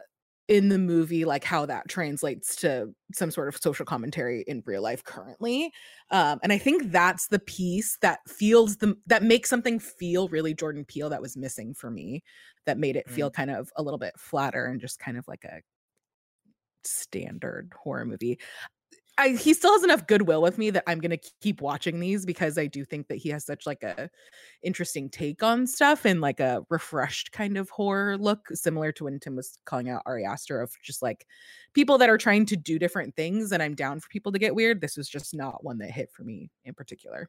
in 0.48 0.70
the 0.70 0.78
movie 0.78 1.24
like 1.26 1.44
how 1.44 1.66
that 1.66 1.88
translates 1.88 2.56
to 2.56 2.88
some 3.12 3.30
sort 3.30 3.48
of 3.48 3.56
social 3.62 3.84
commentary 3.84 4.42
in 4.46 4.62
real 4.66 4.82
life 4.82 5.04
currently 5.04 5.70
um 6.10 6.38
and 6.42 6.52
i 6.52 6.58
think 6.58 6.90
that's 6.90 7.28
the 7.28 7.38
piece 7.38 7.98
that 8.00 8.20
feels 8.26 8.78
the 8.78 8.94
that 9.06 9.22
makes 9.22 9.50
something 9.50 9.78
feel 9.78 10.26
really 10.28 10.54
jordan 10.54 10.84
peele 10.86 11.10
that 11.10 11.20
was 11.22 11.36
missing 11.36 11.74
for 11.74 11.90
me 11.90 12.22
that 12.66 12.78
made 12.78 12.96
it 12.96 13.08
Mm. 13.08 13.12
feel 13.14 13.30
kind 13.30 13.50
of 13.50 13.70
a 13.76 13.82
little 13.82 13.98
bit 13.98 14.14
flatter 14.18 14.66
and 14.66 14.80
just 14.80 14.98
kind 14.98 15.18
of 15.18 15.28
like 15.28 15.44
a 15.44 15.60
standard 16.84 17.72
horror 17.82 18.04
movie 18.04 18.38
I, 19.18 19.30
he 19.30 19.52
still 19.52 19.72
has 19.72 19.82
enough 19.82 20.06
goodwill 20.06 20.40
with 20.40 20.58
me 20.58 20.70
that 20.70 20.84
I'm 20.86 21.00
gonna 21.00 21.18
keep 21.40 21.60
watching 21.60 21.98
these 21.98 22.24
because 22.24 22.56
I 22.56 22.66
do 22.66 22.84
think 22.84 23.08
that 23.08 23.16
he 23.16 23.28
has 23.30 23.44
such 23.44 23.66
like 23.66 23.82
a 23.82 24.08
interesting 24.62 25.10
take 25.10 25.42
on 25.42 25.66
stuff 25.66 26.04
and 26.04 26.20
like 26.20 26.38
a 26.38 26.64
refreshed 26.70 27.32
kind 27.32 27.58
of 27.58 27.68
horror 27.68 28.16
look, 28.16 28.46
similar 28.54 28.92
to 28.92 29.04
when 29.04 29.18
Tim 29.18 29.34
was 29.34 29.58
calling 29.64 29.90
out 29.90 30.02
Ari 30.06 30.24
Aster 30.24 30.62
of 30.62 30.72
just 30.82 31.02
like 31.02 31.26
people 31.74 31.98
that 31.98 32.08
are 32.08 32.18
trying 32.18 32.46
to 32.46 32.56
do 32.56 32.78
different 32.78 33.14
things. 33.16 33.50
And 33.50 33.62
I'm 33.62 33.74
down 33.74 33.98
for 33.98 34.08
people 34.08 34.30
to 34.32 34.38
get 34.38 34.54
weird. 34.54 34.80
This 34.80 34.96
was 34.96 35.08
just 35.08 35.34
not 35.34 35.64
one 35.64 35.78
that 35.78 35.90
hit 35.90 36.10
for 36.12 36.22
me 36.22 36.50
in 36.64 36.74
particular. 36.74 37.28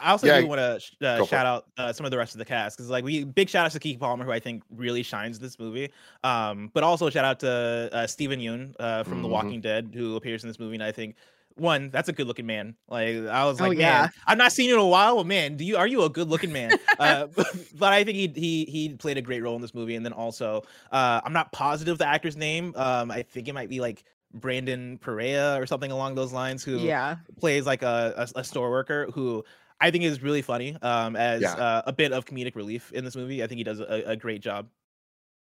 I 0.00 0.10
also 0.10 0.28
Yeah, 0.28 0.30
do 0.30 0.46
want 0.46 0.58
to 0.58 1.06
uh, 1.06 1.22
shout 1.22 1.46
out 1.46 1.66
uh, 1.76 1.92
some 1.92 2.04
of 2.04 2.10
the 2.10 2.18
rest 2.18 2.34
of 2.34 2.38
the 2.38 2.44
cast 2.44 2.76
because, 2.76 2.90
like, 2.90 3.04
we 3.04 3.24
big 3.24 3.48
shout 3.48 3.66
out 3.66 3.72
to 3.72 3.78
Keke 3.78 4.00
Palmer, 4.00 4.24
who 4.24 4.32
I 4.32 4.40
think 4.40 4.64
really 4.70 5.02
shines 5.02 5.38
this 5.38 5.58
movie. 5.58 5.90
Um, 6.24 6.70
but 6.74 6.82
also 6.82 7.08
shout 7.10 7.24
out 7.24 7.40
to 7.40 7.88
uh, 7.92 8.06
Steven 8.06 8.40
Yeun 8.40 8.74
uh, 8.80 9.04
from 9.04 9.22
The 9.22 9.28
Mhm. 9.28 9.28
Walking 9.28 9.60
Dead, 9.60 9.92
who 9.94 10.16
appears 10.16 10.42
in 10.42 10.48
this 10.48 10.58
movie, 10.58 10.74
and 10.74 10.82
I 10.82 10.90
think 10.92 11.16
one, 11.56 11.90
that's 11.90 12.08
a 12.08 12.12
good 12.12 12.26
looking 12.26 12.46
man. 12.46 12.76
Like 12.88 13.14
I 13.26 13.44
was 13.44 13.60
Oh, 13.60 13.60
like, 13.60 13.72
yeah. 13.72 14.08
man, 14.08 14.10
I'm 14.26 14.38
not 14.38 14.52
seeing 14.52 14.70
you 14.70 14.74
in 14.74 14.80
a 14.80 14.86
while. 14.86 15.16
But 15.16 15.26
man, 15.26 15.56
do 15.56 15.64
you 15.64 15.76
are 15.76 15.86
you 15.86 16.02
a 16.02 16.08
good 16.10 16.28
looking 16.28 16.50
man? 16.52 16.74
uh, 16.98 17.26
but 17.74 17.92
I 17.92 18.02
think 18.04 18.16
he 18.16 18.28
he 18.34 18.64
he 18.64 18.94
played 18.96 19.18
a 19.18 19.22
great 19.22 19.42
role 19.42 19.54
in 19.56 19.62
this 19.62 19.74
movie. 19.74 19.94
And 19.94 20.04
then 20.04 20.14
also, 20.14 20.62
uh, 20.90 21.20
I'm 21.24 21.32
not 21.34 21.52
positive 21.52 21.98
the 21.98 22.06
actor's 22.08 22.36
name. 22.36 22.72
Um, 22.76 23.10
I 23.10 23.22
think 23.22 23.48
it 23.48 23.52
might 23.52 23.68
be 23.68 23.80
like 23.80 24.04
Brandon 24.34 24.98
Perea 24.98 25.56
or 25.60 25.66
something 25.66 25.90
along 25.92 26.14
those 26.14 26.32
lines. 26.32 26.64
Who 26.64 26.94
Yeah. 26.94 27.18
plays 27.38 27.66
like 27.66 27.82
a, 27.82 28.28
a, 28.34 28.40
a 28.40 28.44
store 28.44 28.70
worker 28.70 29.10
who 29.12 29.44
I 29.82 29.90
think 29.90 30.04
is 30.04 30.22
really 30.22 30.42
funny 30.42 30.76
um, 30.80 31.16
as 31.16 31.42
Yeah. 31.42 31.54
uh, 31.54 31.82
a 31.86 31.92
bit 31.92 32.12
of 32.12 32.24
comedic 32.24 32.54
relief 32.56 32.92
in 32.92 33.04
this 33.04 33.16
movie. 33.16 33.42
I 33.42 33.46
think 33.48 33.58
he 33.58 33.64
does 33.64 33.80
a, 33.80 34.02
a 34.06 34.16
great 34.16 34.40
job. 34.40 34.68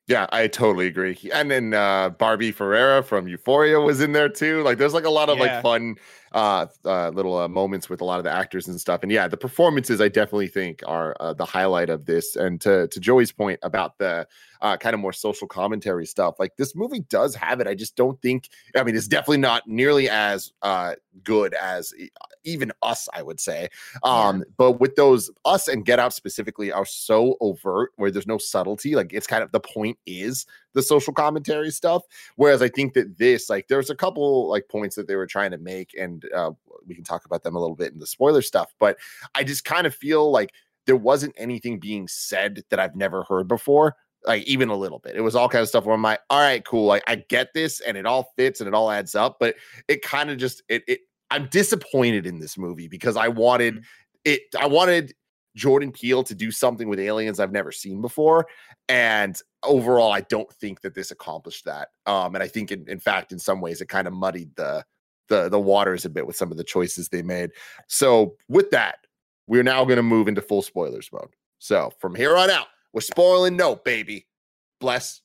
Yeah, 0.08 0.26
I 0.32 0.48
totally 0.48 0.88
agree. 0.88 1.16
And 1.32 1.48
then 1.48 1.74
uh 1.74 2.10
Barbie 2.10 2.50
Ferreira 2.50 3.04
from 3.04 3.28
Euphoria 3.28 3.78
was 3.80 4.00
in 4.00 4.12
there 4.12 4.28
too. 4.28 4.62
Like 4.62 4.76
there's 4.78 4.94
like 4.94 5.04
a 5.04 5.10
lot 5.10 5.28
of 5.28 5.38
Yeah. 5.38 5.44
like 5.44 5.62
fun 5.62 5.94
uh, 6.32 6.66
uh 6.84 7.10
little 7.10 7.38
uh, 7.38 7.46
moments 7.46 7.88
with 7.88 8.00
a 8.00 8.04
lot 8.04 8.18
of 8.18 8.24
the 8.24 8.30
actors 8.30 8.66
and 8.66 8.80
stuff. 8.80 9.04
And 9.04 9.12
yeah, 9.12 9.28
the 9.28 9.36
performances 9.36 10.00
I 10.00 10.08
definitely 10.08 10.48
think 10.48 10.82
are 10.86 11.16
uh, 11.20 11.34
the 11.34 11.44
highlight 11.44 11.88
of 11.88 12.06
this. 12.06 12.34
And 12.34 12.60
to 12.62 12.88
to 12.88 13.00
Joey's 13.00 13.30
point 13.30 13.60
about 13.62 13.98
the 13.98 14.26
uh 14.62 14.76
kind 14.78 14.94
of 14.94 15.00
more 15.00 15.12
social 15.12 15.46
commentary 15.46 16.06
stuff, 16.06 16.36
like 16.38 16.56
this 16.56 16.74
movie 16.74 17.00
does 17.10 17.34
have 17.34 17.60
it. 17.60 17.66
I 17.66 17.74
just 17.74 17.96
don't 17.96 18.20
think 18.22 18.48
I 18.76 18.82
mean 18.82 18.96
it's 18.96 19.08
definitely 19.08 19.38
not 19.38 19.68
nearly 19.68 20.08
as 20.08 20.52
uh 20.62 20.94
good 21.24 21.52
as 21.54 21.92
even 22.44 22.72
us, 22.82 23.08
I 23.12 23.22
would 23.22 23.40
say. 23.40 23.68
Um, 24.02 24.44
but 24.56 24.80
with 24.80 24.96
those 24.96 25.30
us 25.44 25.68
and 25.68 25.84
Get 25.84 25.98
Out 25.98 26.14
specifically 26.14 26.72
are 26.72 26.86
so 26.86 27.36
overt 27.40 27.90
where 27.96 28.10
there's 28.10 28.26
no 28.26 28.38
subtlety. 28.38 28.94
Like 28.94 29.12
it's 29.12 29.26
kind 29.26 29.42
of 29.42 29.52
the 29.52 29.60
point 29.60 29.98
is 30.06 30.46
the 30.74 30.82
social 30.82 31.12
commentary 31.12 31.70
stuff. 31.70 32.02
Whereas 32.36 32.62
I 32.62 32.68
think 32.68 32.94
that 32.94 33.18
this, 33.18 33.50
like, 33.50 33.68
there's 33.68 33.90
a 33.90 33.94
couple 33.94 34.48
like 34.48 34.68
points 34.68 34.96
that 34.96 35.06
they 35.06 35.16
were 35.16 35.26
trying 35.26 35.50
to 35.52 35.58
make, 35.58 35.94
and 35.98 36.24
uh, 36.34 36.52
we 36.86 36.94
can 36.94 37.04
talk 37.04 37.24
about 37.24 37.42
them 37.42 37.56
a 37.56 37.60
little 37.60 37.76
bit 37.76 37.92
in 37.92 37.98
the 37.98 38.06
spoiler 38.06 38.42
stuff. 38.42 38.74
But 38.78 38.98
I 39.34 39.44
just 39.44 39.64
kind 39.64 39.86
of 39.86 39.94
feel 39.94 40.30
like 40.30 40.52
there 40.86 40.96
wasn't 40.96 41.34
anything 41.36 41.78
being 41.78 42.08
said 42.08 42.64
that 42.70 42.80
I've 42.80 42.96
never 42.96 43.22
heard 43.24 43.48
before. 43.48 43.96
Like 44.24 44.44
even 44.44 44.68
a 44.68 44.76
little 44.76 44.98
bit, 44.98 45.16
it 45.16 45.20
was 45.20 45.34
all 45.34 45.48
kind 45.48 45.62
of 45.62 45.68
stuff 45.68 45.84
where 45.84 45.94
I'm 45.94 46.02
like, 46.02 46.20
all 46.30 46.40
right, 46.40 46.64
cool. 46.64 46.86
Like 46.86 47.02
I 47.06 47.16
get 47.16 47.52
this, 47.54 47.80
and 47.80 47.96
it 47.96 48.06
all 48.06 48.32
fits, 48.36 48.60
and 48.60 48.68
it 48.68 48.74
all 48.74 48.90
adds 48.90 49.14
up. 49.14 49.36
But 49.40 49.56
it 49.88 50.02
kind 50.02 50.30
of 50.30 50.38
just 50.38 50.62
it, 50.68 50.82
it. 50.86 51.00
I'm 51.30 51.48
disappointed 51.48 52.26
in 52.26 52.38
this 52.38 52.58
movie 52.58 52.88
because 52.88 53.16
I 53.16 53.28
wanted 53.28 53.84
it. 54.24 54.42
I 54.58 54.66
wanted 54.66 55.14
Jordan 55.54 55.92
Peele 55.92 56.22
to 56.24 56.34
do 56.34 56.50
something 56.50 56.88
with 56.88 56.98
aliens 56.98 57.40
I've 57.40 57.52
never 57.52 57.72
seen 57.72 58.00
before. 58.00 58.46
And 58.88 59.38
overall, 59.62 60.12
I 60.12 60.22
don't 60.22 60.50
think 60.54 60.80
that 60.82 60.94
this 60.94 61.10
accomplished 61.10 61.64
that. 61.64 61.88
Um, 62.06 62.34
and 62.34 62.42
I 62.42 62.48
think 62.48 62.72
in, 62.72 62.88
in 62.88 62.98
fact, 62.98 63.32
in 63.32 63.38
some 63.38 63.60
ways, 63.60 63.80
it 63.80 63.88
kind 63.88 64.06
of 64.06 64.12
muddied 64.12 64.54
the 64.56 64.84
the 65.28 65.48
the 65.48 65.60
waters 65.60 66.04
a 66.04 66.10
bit 66.10 66.26
with 66.26 66.36
some 66.36 66.50
of 66.50 66.56
the 66.56 66.64
choices 66.64 67.08
they 67.08 67.22
made. 67.22 67.50
So 67.88 68.36
with 68.48 68.70
that, 68.70 68.98
we're 69.46 69.62
now 69.62 69.84
going 69.84 69.96
to 69.96 70.02
move 70.02 70.28
into 70.28 70.42
full 70.42 70.62
spoilers 70.62 71.10
mode. 71.12 71.34
So 71.58 71.92
from 71.98 72.14
here 72.14 72.36
on 72.36 72.50
out, 72.50 72.66
we're 72.92 73.00
spoiling 73.00 73.56
no, 73.56 73.76
baby. 73.76 74.26
Bless, 74.80 75.20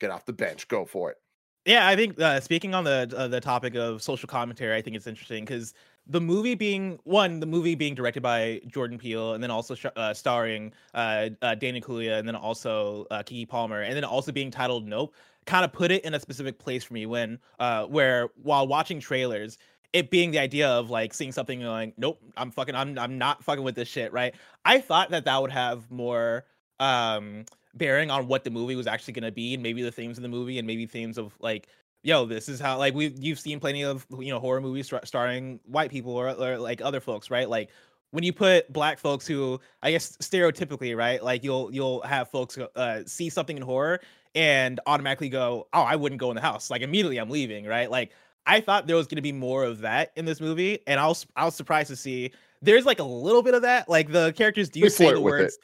get 0.00 0.10
off 0.10 0.24
the 0.24 0.32
bench, 0.32 0.68
go 0.68 0.84
for 0.84 1.10
it. 1.10 1.18
Yeah, 1.64 1.86
I 1.86 1.94
think 1.94 2.20
uh, 2.20 2.40
speaking 2.40 2.74
on 2.74 2.82
the 2.82 3.12
uh, 3.16 3.28
the 3.28 3.40
topic 3.40 3.76
of 3.76 4.02
social 4.02 4.26
commentary, 4.26 4.76
I 4.76 4.82
think 4.82 4.96
it's 4.96 5.06
interesting 5.06 5.44
because 5.44 5.74
the 6.06 6.20
movie 6.20 6.56
being 6.56 6.98
one, 7.04 7.38
the 7.38 7.46
movie 7.46 7.76
being 7.76 7.94
directed 7.94 8.22
by 8.22 8.60
Jordan 8.66 8.98
Peele, 8.98 9.34
and 9.34 9.42
then 9.42 9.50
also 9.50 9.76
sh- 9.76 9.86
uh, 9.94 10.12
starring 10.12 10.72
uh, 10.94 11.28
uh, 11.40 11.54
Daniel 11.54 11.84
Kaluuya, 11.84 12.18
and 12.18 12.26
then 12.26 12.34
also 12.34 13.06
uh, 13.10 13.22
Keke 13.22 13.48
Palmer, 13.48 13.82
and 13.82 13.94
then 13.94 14.02
also 14.02 14.32
being 14.32 14.50
titled 14.50 14.86
Nope, 14.86 15.14
kind 15.46 15.64
of 15.64 15.72
put 15.72 15.92
it 15.92 16.04
in 16.04 16.14
a 16.14 16.20
specific 16.20 16.58
place 16.58 16.82
for 16.82 16.94
me 16.94 17.06
when, 17.06 17.38
uh, 17.60 17.84
where 17.84 18.30
while 18.42 18.66
watching 18.66 18.98
trailers, 18.98 19.58
it 19.92 20.10
being 20.10 20.32
the 20.32 20.38
idea 20.40 20.68
of 20.68 20.90
like 20.90 21.14
seeing 21.14 21.30
something 21.30 21.60
going, 21.60 21.92
Nope, 21.96 22.20
I'm 22.36 22.50
fucking, 22.50 22.74
I'm, 22.74 22.98
I'm 22.98 23.18
not 23.18 23.44
fucking 23.44 23.62
with 23.62 23.76
this 23.76 23.88
shit, 23.88 24.12
right? 24.12 24.34
I 24.64 24.80
thought 24.80 25.10
that 25.10 25.24
that 25.26 25.40
would 25.40 25.52
have 25.52 25.88
more 25.90 26.44
um 26.82 27.44
bearing 27.74 28.10
on 28.10 28.26
what 28.26 28.44
the 28.44 28.50
movie 28.50 28.76
was 28.76 28.86
actually 28.86 29.12
going 29.14 29.24
to 29.24 29.32
be 29.32 29.54
and 29.54 29.62
maybe 29.62 29.82
the 29.82 29.92
themes 29.92 30.18
of 30.18 30.22
the 30.22 30.28
movie 30.28 30.58
and 30.58 30.66
maybe 30.66 30.84
themes 30.84 31.16
of 31.16 31.34
like 31.40 31.68
yo 32.02 32.26
this 32.26 32.48
is 32.48 32.60
how 32.60 32.76
like 32.76 32.92
we 32.94 33.14
you've 33.18 33.38
seen 33.38 33.60
plenty 33.60 33.84
of 33.84 34.04
you 34.18 34.30
know 34.30 34.40
horror 34.40 34.60
movies 34.60 34.86
star- 34.86 35.04
starring 35.04 35.60
white 35.64 35.90
people 35.90 36.12
or, 36.12 36.28
or 36.30 36.58
like 36.58 36.82
other 36.82 37.00
folks 37.00 37.30
right? 37.30 37.48
Like 37.48 37.70
when 38.10 38.24
you 38.24 38.32
put 38.32 38.70
black 38.70 38.98
folks 38.98 39.26
who 39.26 39.58
i 39.82 39.90
guess 39.90 40.16
stereotypically 40.18 40.94
right 40.94 41.22
like 41.24 41.42
you'll 41.42 41.72
you'll 41.72 42.02
have 42.02 42.28
folks 42.28 42.58
uh, 42.76 43.00
see 43.06 43.30
something 43.30 43.56
in 43.56 43.62
horror 43.62 44.00
and 44.34 44.78
automatically 44.86 45.30
go 45.30 45.66
oh 45.72 45.82
i 45.82 45.96
wouldn't 45.96 46.20
go 46.20 46.30
in 46.30 46.34
the 46.34 46.42
house. 46.42 46.68
Like 46.70 46.82
immediately 46.82 47.18
i'm 47.18 47.30
leaving 47.30 47.64
right? 47.64 47.90
Like 47.90 48.12
i 48.44 48.60
thought 48.60 48.86
there 48.86 48.96
was 48.96 49.06
going 49.06 49.16
to 49.16 49.22
be 49.22 49.32
more 49.32 49.64
of 49.64 49.78
that 49.80 50.12
in 50.16 50.24
this 50.24 50.40
movie 50.40 50.80
and 50.88 50.98
i 50.98 51.06
was 51.06 51.24
i 51.36 51.44
was 51.44 51.54
surprised 51.54 51.88
to 51.88 51.96
see 51.96 52.32
there's 52.60 52.84
like 52.86 52.98
a 52.98 53.04
little 53.04 53.42
bit 53.42 53.54
of 53.54 53.62
that 53.62 53.88
like 53.88 54.10
the 54.10 54.32
characters 54.36 54.68
do 54.68 54.80
They 54.80 54.88
say 54.88 55.12
the 55.12 55.20
words 55.20 55.54
it. 55.54 55.60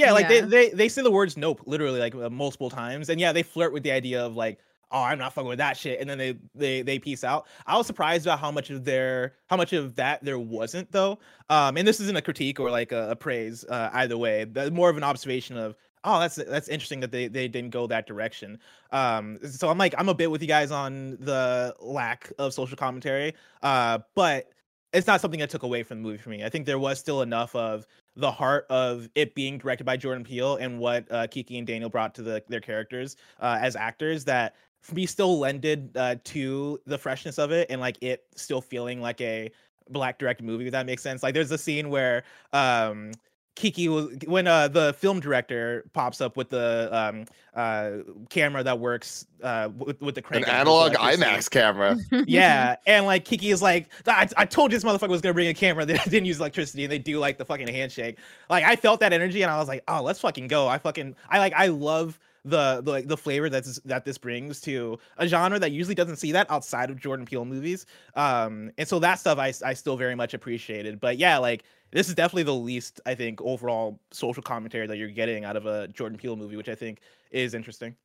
Yeah, 0.00 0.12
like 0.12 0.28
Yeah. 0.28 0.40
they, 0.40 0.40
they 0.40 0.68
they 0.70 0.88
say 0.88 1.02
the 1.02 1.10
words 1.10 1.36
nope 1.36 1.60
literally 1.66 2.00
like 2.00 2.14
uh, 2.14 2.30
multiple 2.30 2.70
times, 2.70 3.08
and 3.08 3.20
yeah, 3.20 3.32
they 3.32 3.42
flirt 3.42 3.72
with 3.72 3.82
the 3.82 3.92
idea 3.92 4.24
of 4.24 4.36
like, 4.36 4.58
oh, 4.90 5.02
I'm 5.02 5.18
not 5.18 5.32
fucking 5.32 5.48
with 5.48 5.58
that 5.58 5.76
shit, 5.76 6.00
and 6.00 6.08
then 6.08 6.18
they 6.18 6.36
they 6.54 6.82
they 6.82 6.98
peace 6.98 7.22
out. 7.24 7.46
I 7.66 7.76
was 7.76 7.86
surprised 7.86 8.26
about 8.26 8.38
how 8.40 8.50
much 8.50 8.70
of 8.70 8.84
their 8.84 9.34
how 9.46 9.56
much 9.56 9.72
of 9.72 9.94
that 9.96 10.24
there 10.24 10.38
wasn't 10.38 10.90
though. 10.92 11.18
Um, 11.48 11.76
and 11.76 11.86
this 11.86 12.00
isn't 12.00 12.16
a 12.16 12.22
critique 12.22 12.58
or 12.60 12.70
like 12.70 12.92
a, 12.92 13.10
a 13.10 13.16
praise 13.16 13.64
uh, 13.68 13.90
either 13.92 14.16
way. 14.18 14.44
But 14.44 14.72
more 14.72 14.90
of 14.90 14.96
an 14.96 15.04
observation 15.04 15.56
of 15.56 15.76
oh, 16.04 16.18
that's 16.18 16.36
that's 16.36 16.68
interesting 16.68 17.00
that 17.00 17.12
they 17.12 17.28
they 17.28 17.46
didn't 17.48 17.70
go 17.70 17.86
that 17.86 18.06
direction. 18.06 18.58
Um, 18.92 19.38
so 19.48 19.68
I'm 19.68 19.78
like 19.78 19.94
I'm 19.98 20.08
a 20.08 20.14
bit 20.14 20.30
with 20.30 20.40
you 20.42 20.48
guys 20.48 20.70
on 20.70 21.18
the 21.20 21.74
lack 21.80 22.32
of 22.38 22.54
social 22.54 22.76
commentary. 22.76 23.34
Uh, 23.62 23.98
but 24.14 24.50
it's 24.92 25.06
not 25.06 25.20
something 25.20 25.38
that 25.38 25.50
took 25.50 25.62
away 25.62 25.84
from 25.84 25.98
the 25.98 26.02
movie 26.02 26.18
for 26.18 26.30
me. 26.30 26.42
I 26.42 26.48
think 26.48 26.66
there 26.66 26.78
was 26.78 26.98
still 26.98 27.22
enough 27.22 27.54
of 27.54 27.86
the 28.16 28.30
heart 28.30 28.66
of 28.70 29.08
it 29.14 29.34
being 29.34 29.58
directed 29.58 29.84
by 29.84 29.96
Jordan 29.96 30.24
Peele 30.24 30.56
and 30.56 30.78
what 30.78 31.10
uh, 31.10 31.26
Keke 31.26 31.56
and 31.56 31.66
Daniel 31.66 31.88
brought 31.88 32.14
to 32.16 32.22
the, 32.22 32.42
their 32.48 32.60
characters 32.60 33.16
uh, 33.40 33.58
as 33.60 33.76
actors 33.76 34.24
that 34.24 34.56
me 34.92 35.06
still 35.06 35.38
lended 35.38 35.90
uh, 35.96 36.16
to 36.24 36.80
the 36.86 36.98
freshness 36.98 37.38
of 37.38 37.52
it 37.52 37.66
and 37.70 37.80
like 37.80 37.98
it 38.00 38.24
still 38.34 38.60
feeling 38.60 39.00
like 39.00 39.20
a 39.20 39.50
black 39.90 40.18
directed 40.18 40.44
movie. 40.44 40.66
If 40.66 40.72
that 40.72 40.86
makes 40.86 41.02
sense. 41.02 41.22
Like 41.22 41.34
there's 41.34 41.50
a 41.50 41.58
scene 41.58 41.90
where 41.90 42.24
um, 42.52 43.12
Keke 43.56 43.88
was 43.88 44.16
when 44.26 44.46
uh, 44.46 44.68
the 44.68 44.94
film 44.94 45.20
director 45.20 45.84
pops 45.92 46.20
up 46.20 46.36
with 46.36 46.48
the 46.48 46.88
um, 46.92 47.24
uh, 47.54 47.98
camera 48.28 48.62
that 48.62 48.78
works 48.78 49.26
uh, 49.42 49.68
with, 49.76 50.00
with 50.00 50.14
the 50.14 50.22
crank. 50.22 50.46
and 50.46 50.56
analog 50.56 50.94
pulls 50.94 51.06
out 51.06 51.18
IMAX 51.18 51.50
camera. 51.50 51.96
yeah, 52.26 52.76
and 52.86 53.06
like 53.06 53.24
Keke 53.24 53.52
is 53.52 53.60
like, 53.60 53.88
I, 54.06 54.28
I 54.36 54.44
told 54.44 54.72
you 54.72 54.78
this 54.78 54.84
motherfucker 54.84 55.10
was 55.10 55.20
gonna 55.20 55.34
bring 55.34 55.48
a 55.48 55.54
camera 55.54 55.84
that 55.84 56.04
didn't 56.10 56.26
use 56.26 56.38
electricity, 56.38 56.84
and 56.84 56.92
they 56.92 56.98
do 56.98 57.18
like 57.18 57.38
the 57.38 57.44
fucking 57.44 57.68
handshake. 57.68 58.18
Like 58.48 58.64
I 58.64 58.76
felt 58.76 59.00
that 59.00 59.12
energy, 59.12 59.42
and 59.42 59.50
I 59.50 59.58
was 59.58 59.68
like, 59.68 59.82
oh, 59.88 60.02
let's 60.02 60.20
fucking 60.20 60.46
go. 60.46 60.68
I 60.68 60.78
fucking, 60.78 61.16
I 61.28 61.38
like, 61.38 61.52
I 61.54 61.66
love 61.66 62.18
the 62.44 62.82
like 62.86 63.06
the 63.08 63.16
flavor 63.16 63.48
that's 63.50 63.78
that 63.80 64.04
this 64.04 64.18
brings 64.18 64.60
to 64.62 64.98
a 65.18 65.28
genre 65.28 65.58
that 65.58 65.72
usually 65.72 65.94
doesn't 65.94 66.16
see 66.16 66.32
that 66.32 66.50
outside 66.50 66.90
of 66.90 66.98
Jordan 67.00 67.26
Peele 67.26 67.44
movies. 67.44 67.86
Um, 68.14 68.70
and 68.78 68.88
so 68.88 68.98
that 69.00 69.18
stuff 69.18 69.38
I 69.38 69.52
I 69.64 69.74
still 69.74 69.96
very 69.96 70.14
much 70.14 70.34
appreciated. 70.34 71.00
But 71.00 71.18
yeah, 71.18 71.38
like 71.38 71.64
this 71.92 72.08
is 72.08 72.14
definitely 72.14 72.44
the 72.44 72.54
least 72.54 73.00
I 73.06 73.14
think 73.14 73.40
overall 73.42 74.00
social 74.10 74.42
commentary 74.42 74.86
that 74.86 74.96
you're 74.96 75.08
getting 75.08 75.44
out 75.44 75.56
of 75.56 75.66
a 75.66 75.88
Jordan 75.88 76.18
Peele 76.18 76.36
movie, 76.36 76.56
which 76.56 76.68
I 76.68 76.74
think 76.74 77.00
is 77.30 77.54
interesting. 77.54 77.96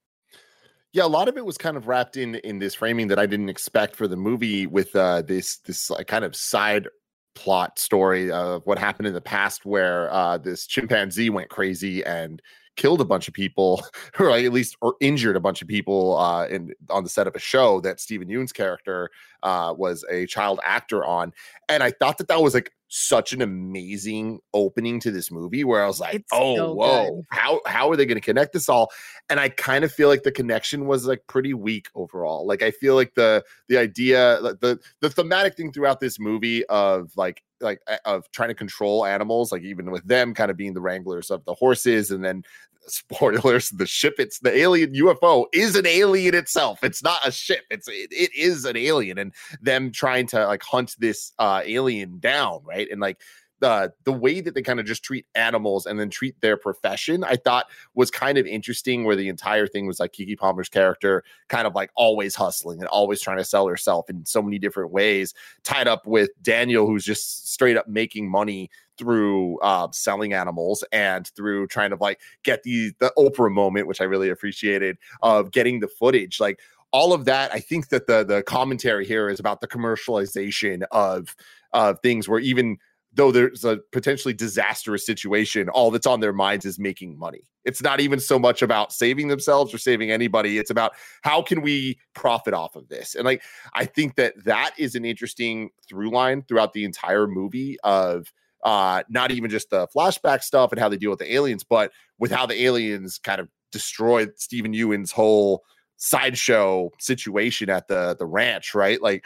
yeah 0.94 1.04
a 1.04 1.08
lot 1.08 1.28
of 1.28 1.38
it 1.38 1.46
was 1.46 1.58
kind 1.58 1.78
of 1.78 1.88
wrapped 1.88 2.18
in 2.18 2.36
in 2.36 2.60
this 2.60 2.74
framing 2.74 3.08
that 3.08 3.20
i 3.20 3.26
didn't 3.26 3.50
expect 3.50 3.96
for 3.96 4.08
the 4.08 4.16
movie 4.16 4.66
with 4.66 4.96
uh 4.96 5.22
this 5.22 5.58
this 5.58 5.90
like 5.90 6.08
kind 6.08 6.24
of 6.26 6.36
side 6.36 6.88
plot 7.36 7.78
story 7.78 8.32
of 8.32 8.62
what 8.66 8.80
happened 8.80 9.08
in 9.08 9.14
the 9.14 9.22
past 9.22 9.66
where 9.66 10.12
uh 10.14 10.38
this 10.38 10.66
chimpanzee 10.68 11.30
went 11.30 11.50
crazy 11.50 12.04
and 12.06 12.42
killed 12.76 13.02
a 13.02 13.06
bunch 13.06 13.28
of 13.28 13.34
people 13.34 13.84
or 14.20 14.32
at 14.32 14.52
least 14.52 14.78
or 14.82 14.96
injured 15.00 15.36
a 15.36 15.40
bunch 15.40 15.62
of 15.62 15.68
people 15.68 16.18
uh 16.18 16.46
in 16.48 16.74
on 16.90 17.04
the 17.04 17.10
set 17.10 17.28
of 17.28 17.36
a 17.36 17.40
show 17.40 17.80
that 17.82 18.00
Steven 18.00 18.30
Yeun's 18.30 18.52
character 18.52 19.10
uh 19.44 19.74
was 19.76 20.04
a 20.10 20.26
child 20.26 20.60
actor 20.64 21.06
on. 21.06 21.34
And 21.70 21.84
I 21.84 21.92
thought 21.92 22.18
that 22.18 22.28
that 22.28 22.42
was 22.42 22.54
like 22.54 22.72
such 22.88 23.34
an 23.34 23.42
amazing 23.42 24.40
opening 24.54 25.00
to 25.00 25.12
this 25.12 25.32
movie 25.32 25.64
where 25.64 25.84
I 25.84 25.88
was 25.88 26.00
like 26.00 26.16
It's 26.16 26.30
oh 26.32 26.56
so 26.56 26.74
whoa 26.74 27.16
good. 27.16 27.26
how 27.30 27.62
how 27.66 27.90
are 27.90 27.96
they 27.96 28.06
going 28.06 28.16
to 28.16 28.22
connect 28.22 28.54
this 28.54 28.70
all 28.70 28.92
and 29.30 29.40
I 29.40 29.50
kind 29.50 29.84
of 29.84 29.92
feel 29.92 30.08
like 30.08 30.24
the 30.24 30.32
connection 30.32 30.86
was 30.86 31.06
like 31.08 31.26
pretty 31.28 31.54
weak 31.54 31.88
overall. 31.96 32.46
Like 32.46 32.62
I 32.62 32.72
feel 32.72 32.96
like 32.96 33.16
the 33.16 33.44
the 33.70 33.78
idea 33.78 34.40
the 34.42 34.80
the 35.02 35.10
thematic 35.10 35.56
thing 35.56 35.72
throughout 35.72 36.00
this 36.00 36.20
movie 36.20 36.66
of 36.68 37.12
like 37.18 37.44
like 37.62 37.80
of 38.06 38.30
trying 38.32 38.50
to 38.50 38.56
control 38.56 39.06
animals, 39.06 39.52
like 39.52 39.64
even 39.64 39.90
with 39.92 40.06
them 40.08 40.34
kind 40.34 40.52
of 40.52 40.58
being 40.58 40.74
the 40.74 40.82
wranglers 40.82 41.32
of 41.32 41.44
the 41.46 41.54
horses, 41.54 42.12
and 42.12 42.24
then 42.24 42.44
spoilers, 42.88 43.70
the 43.70 43.86
ship 43.86 44.16
it's 44.18 44.40
the 44.40 44.56
alien 44.56 44.94
UFO 44.94 45.46
is 45.54 45.76
an 45.76 45.86
alien 45.86 46.36
itself. 46.36 46.84
It's 46.84 47.04
not 47.04 47.26
a 47.26 47.32
ship. 47.32 47.64
It's 47.70 47.88
it, 47.88 48.10
it 48.12 48.34
is 48.36 48.66
an 48.66 48.78
alien, 48.78 49.18
and 49.18 49.34
them 49.62 49.92
trying 49.92 50.28
to 50.28 50.46
like 50.48 50.64
hunt 50.64 50.96
this 51.00 51.34
uh 51.40 51.62
alien 51.64 52.20
down, 52.20 52.62
right? 52.64 52.88
And 52.92 53.02
like 53.02 53.20
the 53.60 53.94
the 54.04 54.12
way 54.12 54.42
that 54.42 54.54
they 54.54 54.62
kind 54.62 54.80
of 54.80 54.86
just 54.86 55.04
treat 55.04 55.26
animals 55.36 55.86
and 55.86 56.00
then 56.00 56.10
treat 56.10 56.40
their 56.42 56.58
profession, 56.58 57.24
I 57.24 57.36
thought 57.36 57.68
was 57.94 58.12
kind 58.12 58.38
of 58.38 58.46
interesting. 58.46 59.06
Where 59.06 59.16
the 59.16 59.30
entire 59.30 59.68
thing 59.68 59.88
was 59.88 60.00
like 60.00 60.14
Keke 60.14 60.38
Palmer's 60.38 60.70
character, 60.70 61.24
kind 61.48 61.68
of 61.68 61.74
like 61.76 61.92
always 61.96 62.36
hustling 62.36 62.80
and 62.80 62.88
always 62.90 63.22
trying 63.22 63.38
to 63.38 63.46
sell 63.46 63.68
herself 63.68 64.10
in 64.10 64.26
so 64.26 64.42
many 64.42 64.60
different 64.60 64.92
ways, 64.92 65.34
tied 65.64 65.88
up 65.88 66.06
with 66.06 66.30
Daniel, 66.42 66.86
who's 66.86 67.06
just 67.06 67.52
straight 67.52 67.78
up 67.78 67.88
making 67.88 68.30
money 68.30 68.70
through 68.98 69.60
uh, 69.60 69.88
selling 69.92 70.34
animals 70.34 70.84
and 70.92 71.28
through 71.36 71.68
trying 71.68 71.90
to 71.92 71.98
like 71.98 72.20
get 72.44 72.64
the 72.64 72.92
the 73.00 73.12
Oprah 73.18 73.52
moment, 73.52 73.88
which 73.88 74.02
I 74.02 74.06
really 74.06 74.30
appreciated 74.30 74.98
of 75.22 75.52
getting 75.52 75.80
the 75.80 75.88
footage. 75.88 76.40
Like 76.40 76.60
all 76.92 77.14
of 77.14 77.26
that, 77.26 77.54
I 77.54 77.60
think 77.60 77.90
that 77.90 78.08
the 78.08 78.24
the 78.24 78.44
commentary 78.44 79.06
here 79.06 79.30
is 79.30 79.40
about 79.40 79.62
the 79.62 79.68
commercialization 79.68 80.84
of 80.92 81.36
of 81.74 82.00
things 82.02 82.30
where 82.30 82.40
even 82.40 82.78
though 83.16 83.32
there's 83.32 83.64
a 83.64 83.80
potentially 83.92 84.34
disastrous 84.34 85.06
situation, 85.06 85.70
all 85.70 85.90
that's 85.90 86.08
on 86.08 86.20
their 86.20 86.34
minds 86.34 86.66
is 86.66 86.78
making 86.78 87.18
money. 87.18 87.44
It's 87.64 87.82
not 87.82 88.00
even 88.00 88.20
so 88.20 88.38
much 88.38 88.62
about 88.62 88.92
saving 88.94 89.30
themselves 89.30 89.74
or 89.74 89.78
saving 89.78 90.12
anybody. 90.12 90.58
It's 90.58 90.70
about 90.70 90.92
how 91.22 91.42
can 91.42 91.62
we 91.62 91.98
profit 92.14 92.54
off 92.54 92.76
of 92.76 92.90
this? 92.90 93.16
And 93.16 93.26
like, 93.26 93.42
I 93.74 93.86
think 93.86 94.16
that 94.16 94.34
that 94.44 94.74
is 94.78 94.96
an 94.96 95.06
interesting 95.06 95.70
through 95.88 96.12
line 96.12 96.44
throughout 96.44 96.74
the 96.74 96.84
entire 96.84 97.26
movie 97.26 97.78
of 97.84 98.32
uh, 98.66 99.04
not 99.10 99.32
even 99.32 99.50
just 99.50 99.70
the 99.70 99.88
flashback 99.96 100.44
stuff 100.44 100.72
and 100.74 100.80
how 100.80 100.90
they 100.90 100.98
deal 100.98 101.12
with 101.12 101.20
the 101.20 101.34
aliens, 101.34 101.64
but 101.64 101.92
with 102.20 102.32
how 102.32 102.46
the 102.46 102.64
aliens 102.66 103.18
kind 103.20 103.40
of 103.40 103.48
destroyed 103.72 104.32
Steven 104.38 104.74
Yeun's 104.74 105.12
whole 105.12 105.64
sideshow 105.98 106.92
situation 107.00 107.70
at 107.70 107.88
the 107.88 108.16
the 108.20 108.26
ranch, 108.26 108.76
right? 108.76 109.02
Like 109.02 109.24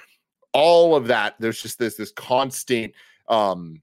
all 0.53 0.95
of 0.95 1.07
that. 1.07 1.35
There's 1.39 1.61
just 1.61 1.79
this 1.79 1.95
this 1.95 2.11
constant 2.11 2.93
um 3.29 3.81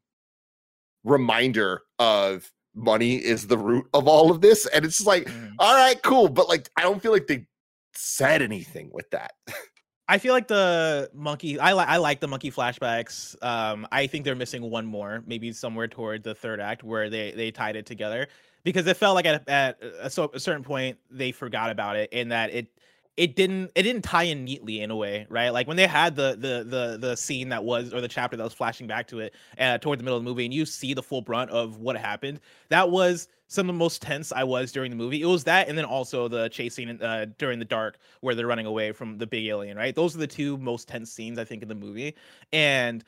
reminder 1.05 1.83
of 1.99 2.51
money 2.75 3.15
is 3.17 3.47
the 3.47 3.57
root 3.59 3.87
of 3.95 4.07
all 4.07 4.31
of 4.31 4.41
this, 4.41 4.67
and 4.67 4.85
it's 4.85 5.07
like, 5.07 5.25
Mhm. 5.27 5.55
all 5.59 5.75
right, 5.75 6.01
cool, 6.03 6.29
but 6.29 6.49
like 6.49 6.69
I 6.77 6.83
don't 6.83 7.01
feel 7.01 7.13
like 7.13 7.27
they 7.27 7.47
said 7.95 8.43
anything 8.43 8.91
with 8.93 9.09
that. 9.11 9.33
I 10.09 10.19
feel 10.19 10.33
like 10.33 10.47
the 10.47 11.11
monkey. 11.15 11.59
I 11.59 11.73
like. 11.73 11.89
I 11.89 11.97
like 11.97 12.21
the 12.21 12.29
monkey 12.29 12.51
flashbacks. 12.51 13.43
Um, 13.43 13.89
I 13.91 14.07
think 14.07 14.25
they're 14.25 14.37
missing 14.37 14.63
one 14.71 14.87
more, 14.87 15.23
maybe 15.27 15.53
somewhere 15.53 15.89
toward 15.89 16.23
the 16.23 16.35
third 16.35 16.61
act 16.61 16.85
where 16.85 17.11
they 17.11 17.33
they 17.33 17.51
tied 17.51 17.75
it 17.75 17.87
together 17.87 18.29
because 18.63 18.87
it 18.87 18.97
felt 18.97 19.17
like 19.17 19.27
at 19.27 19.49
at 19.49 19.83
a, 20.01 20.09
so, 20.09 20.31
a 20.33 20.39
certain 20.41 20.63
point 20.63 20.99
they 21.11 21.33
forgot 21.33 21.71
about 21.71 21.97
it 21.97 22.09
and 22.13 22.31
that 22.31 22.53
it 22.53 22.69
it 23.17 23.35
didn't 23.35 23.73
it 23.75 23.83
didn't 23.83 24.03
tie 24.03 24.25
in 24.25 24.45
neatly 24.45 24.81
in 24.81 24.91
a 24.91 24.97
way, 24.97 25.27
right? 25.29 25.51
Like 25.51 25.67
when 25.67 25.77
they 25.77 25.87
had 25.87 26.15
the 26.15 26.37
the 26.39 26.65
the 26.65 26.99
the 26.99 27.17
scene 27.17 27.49
that 27.49 27.65
was 27.65 27.93
or 27.93 28.01
the 28.01 28.09
chapter 28.09 28.37
that 28.37 28.45
was 28.45 28.53
flashing 28.53 28.87
back 28.87 29.09
to 29.09 29.21
it 29.21 29.35
uh, 29.59 29.79
toward 29.79 29.99
the 29.99 30.05
middle 30.05 30.19
of 30.19 30.23
the 30.25 30.29
movie, 30.29 30.45
and 30.45 30.55
you 30.55 30.67
see 30.67 30.95
the 30.95 31.03
full 31.03 31.23
brunt 31.23 31.51
of 31.51 31.79
what 31.79 31.97
happened. 31.97 32.41
That 32.69 32.91
was 32.91 33.29
some 33.49 33.69
of 33.69 33.75
the 33.75 33.79
most 33.79 34.03
tense 34.03 34.33
I 34.33 34.45
was 34.45 34.73
during 34.73 34.91
the 34.91 34.97
movie. 34.97 35.23
It 35.23 35.27
was 35.27 35.45
that, 35.45 35.69
and 35.69 35.77
then 35.77 35.85
also 35.85 36.29
the 36.29 36.49
chasing 36.49 37.01
uh, 37.03 37.27
during 37.39 37.59
the 37.59 37.65
dark 37.65 37.99
where 38.21 38.35
they're 38.35 38.47
running 38.47 38.67
away 38.67 38.93
from 38.93 39.19
the 39.19 39.27
big 39.27 39.47
alien. 39.47 39.77
Right, 39.77 39.95
those 39.95 40.15
are 40.15 40.19
the 40.19 40.27
two 40.27 40.57
most 40.59 40.89
tense 40.89 41.13
scenes 41.13 41.39
I 41.39 41.45
think 41.45 41.63
in 41.63 41.69
the 41.69 41.75
movie, 41.75 42.15
and 42.53 43.05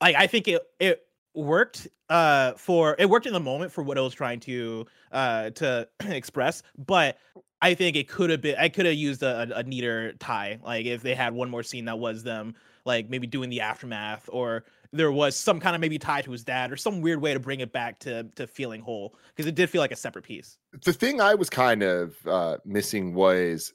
like 0.00 0.16
I 0.16 0.26
think 0.26 0.48
it 0.48 0.62
it 0.80 1.02
worked 1.34 1.86
uh 2.08 2.52
for 2.52 2.96
it 2.98 3.10
worked 3.10 3.26
in 3.26 3.32
the 3.32 3.40
moment 3.40 3.70
for 3.70 3.82
what 3.82 3.98
it 3.98 4.00
was 4.00 4.14
trying 4.14 4.40
to 4.40 4.86
uh 5.12 5.50
to 5.50 5.88
express, 6.08 6.62
but 6.78 7.18
I 7.62 7.74
think 7.74 7.96
it 7.96 8.08
could 8.08 8.30
have 8.30 8.40
been 8.40 8.56
I 8.58 8.68
could 8.68 8.86
have 8.86 8.94
used 8.94 9.22
a, 9.22 9.48
a 9.56 9.62
neater 9.62 10.12
tie. 10.14 10.58
Like 10.62 10.86
if 10.86 11.02
they 11.02 11.14
had 11.14 11.34
one 11.34 11.50
more 11.50 11.62
scene 11.62 11.86
that 11.86 11.98
was 11.98 12.22
them 12.22 12.54
like 12.84 13.08
maybe 13.10 13.26
doing 13.26 13.50
the 13.50 13.60
aftermath 13.60 14.28
or 14.32 14.64
there 14.92 15.12
was 15.12 15.36
some 15.36 15.60
kind 15.60 15.74
of 15.74 15.80
maybe 15.80 15.98
tie 15.98 16.22
to 16.22 16.30
his 16.30 16.44
dad 16.44 16.72
or 16.72 16.76
some 16.76 17.00
weird 17.00 17.20
way 17.20 17.34
to 17.34 17.40
bring 17.40 17.60
it 17.60 17.72
back 17.72 17.98
to 18.00 18.24
to 18.36 18.46
feeling 18.46 18.80
whole 18.80 19.14
because 19.34 19.46
it 19.46 19.54
did 19.54 19.70
feel 19.70 19.80
like 19.80 19.92
a 19.92 19.96
separate 19.96 20.24
piece. 20.24 20.58
the 20.84 20.92
thing 20.92 21.20
I 21.20 21.34
was 21.34 21.50
kind 21.50 21.82
of 21.82 22.14
uh, 22.26 22.58
missing 22.64 23.14
was 23.14 23.72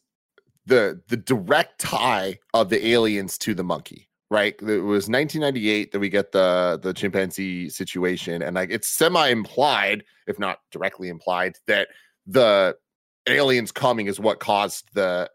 the 0.66 1.02
the 1.08 1.18
direct 1.18 1.80
tie 1.80 2.40
of 2.54 2.70
the 2.70 2.88
aliens 2.88 3.38
to 3.40 3.54
the 3.54 3.64
monkey. 3.64 4.08
Right, 4.30 4.56
it 4.62 4.80
was 4.80 5.10
1998 5.10 5.92
that 5.92 6.00
we 6.00 6.08
get 6.08 6.32
the 6.32 6.80
the 6.82 6.94
chimpanzee 6.94 7.68
situation, 7.68 8.42
and 8.42 8.56
like 8.56 8.70
it's 8.70 8.88
semi 8.88 9.28
implied, 9.28 10.06
if 10.26 10.40
not 10.40 10.60
directly 10.72 11.10
implied, 11.10 11.58
that 11.68 11.90
the 12.26 12.78
aliens 13.28 13.74
coming 13.74 14.08
is 14.08 14.22
what 14.22 14.40
caused 14.40 14.88
the 14.94 15.30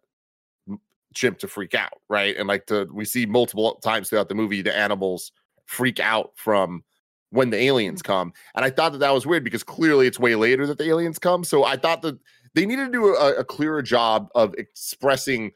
chimp 1.14 1.38
to 1.40 1.48
freak 1.48 1.74
out. 1.74 2.00
Right, 2.08 2.34
and 2.38 2.48
like 2.48 2.68
the 2.68 2.88
we 2.90 3.04
see 3.04 3.26
multiple 3.26 3.74
times 3.84 4.08
throughout 4.08 4.30
the 4.30 4.34
movie 4.34 4.62
the 4.62 4.74
animals 4.74 5.30
freak 5.66 6.00
out 6.00 6.32
from 6.36 6.82
when 7.30 7.50
the 7.50 7.58
aliens 7.58 8.02
mm-hmm. 8.02 8.12
come. 8.12 8.32
And 8.54 8.64
I 8.64 8.70
thought 8.70 8.92
that 8.92 8.98
that 8.98 9.12
was 9.12 9.26
weird 9.26 9.44
because 9.44 9.62
clearly 9.62 10.06
it's 10.06 10.18
way 10.18 10.34
later 10.34 10.66
that 10.66 10.78
the 10.78 10.88
aliens 10.88 11.18
come. 11.18 11.44
So 11.44 11.64
I 11.64 11.76
thought 11.76 12.02
that 12.02 12.18
they 12.54 12.64
needed 12.66 12.86
to 12.86 12.92
do 12.92 13.14
a, 13.14 13.40
a 13.40 13.44
clearer 13.44 13.82
job 13.82 14.28
of 14.34 14.54
expressing 14.54 15.52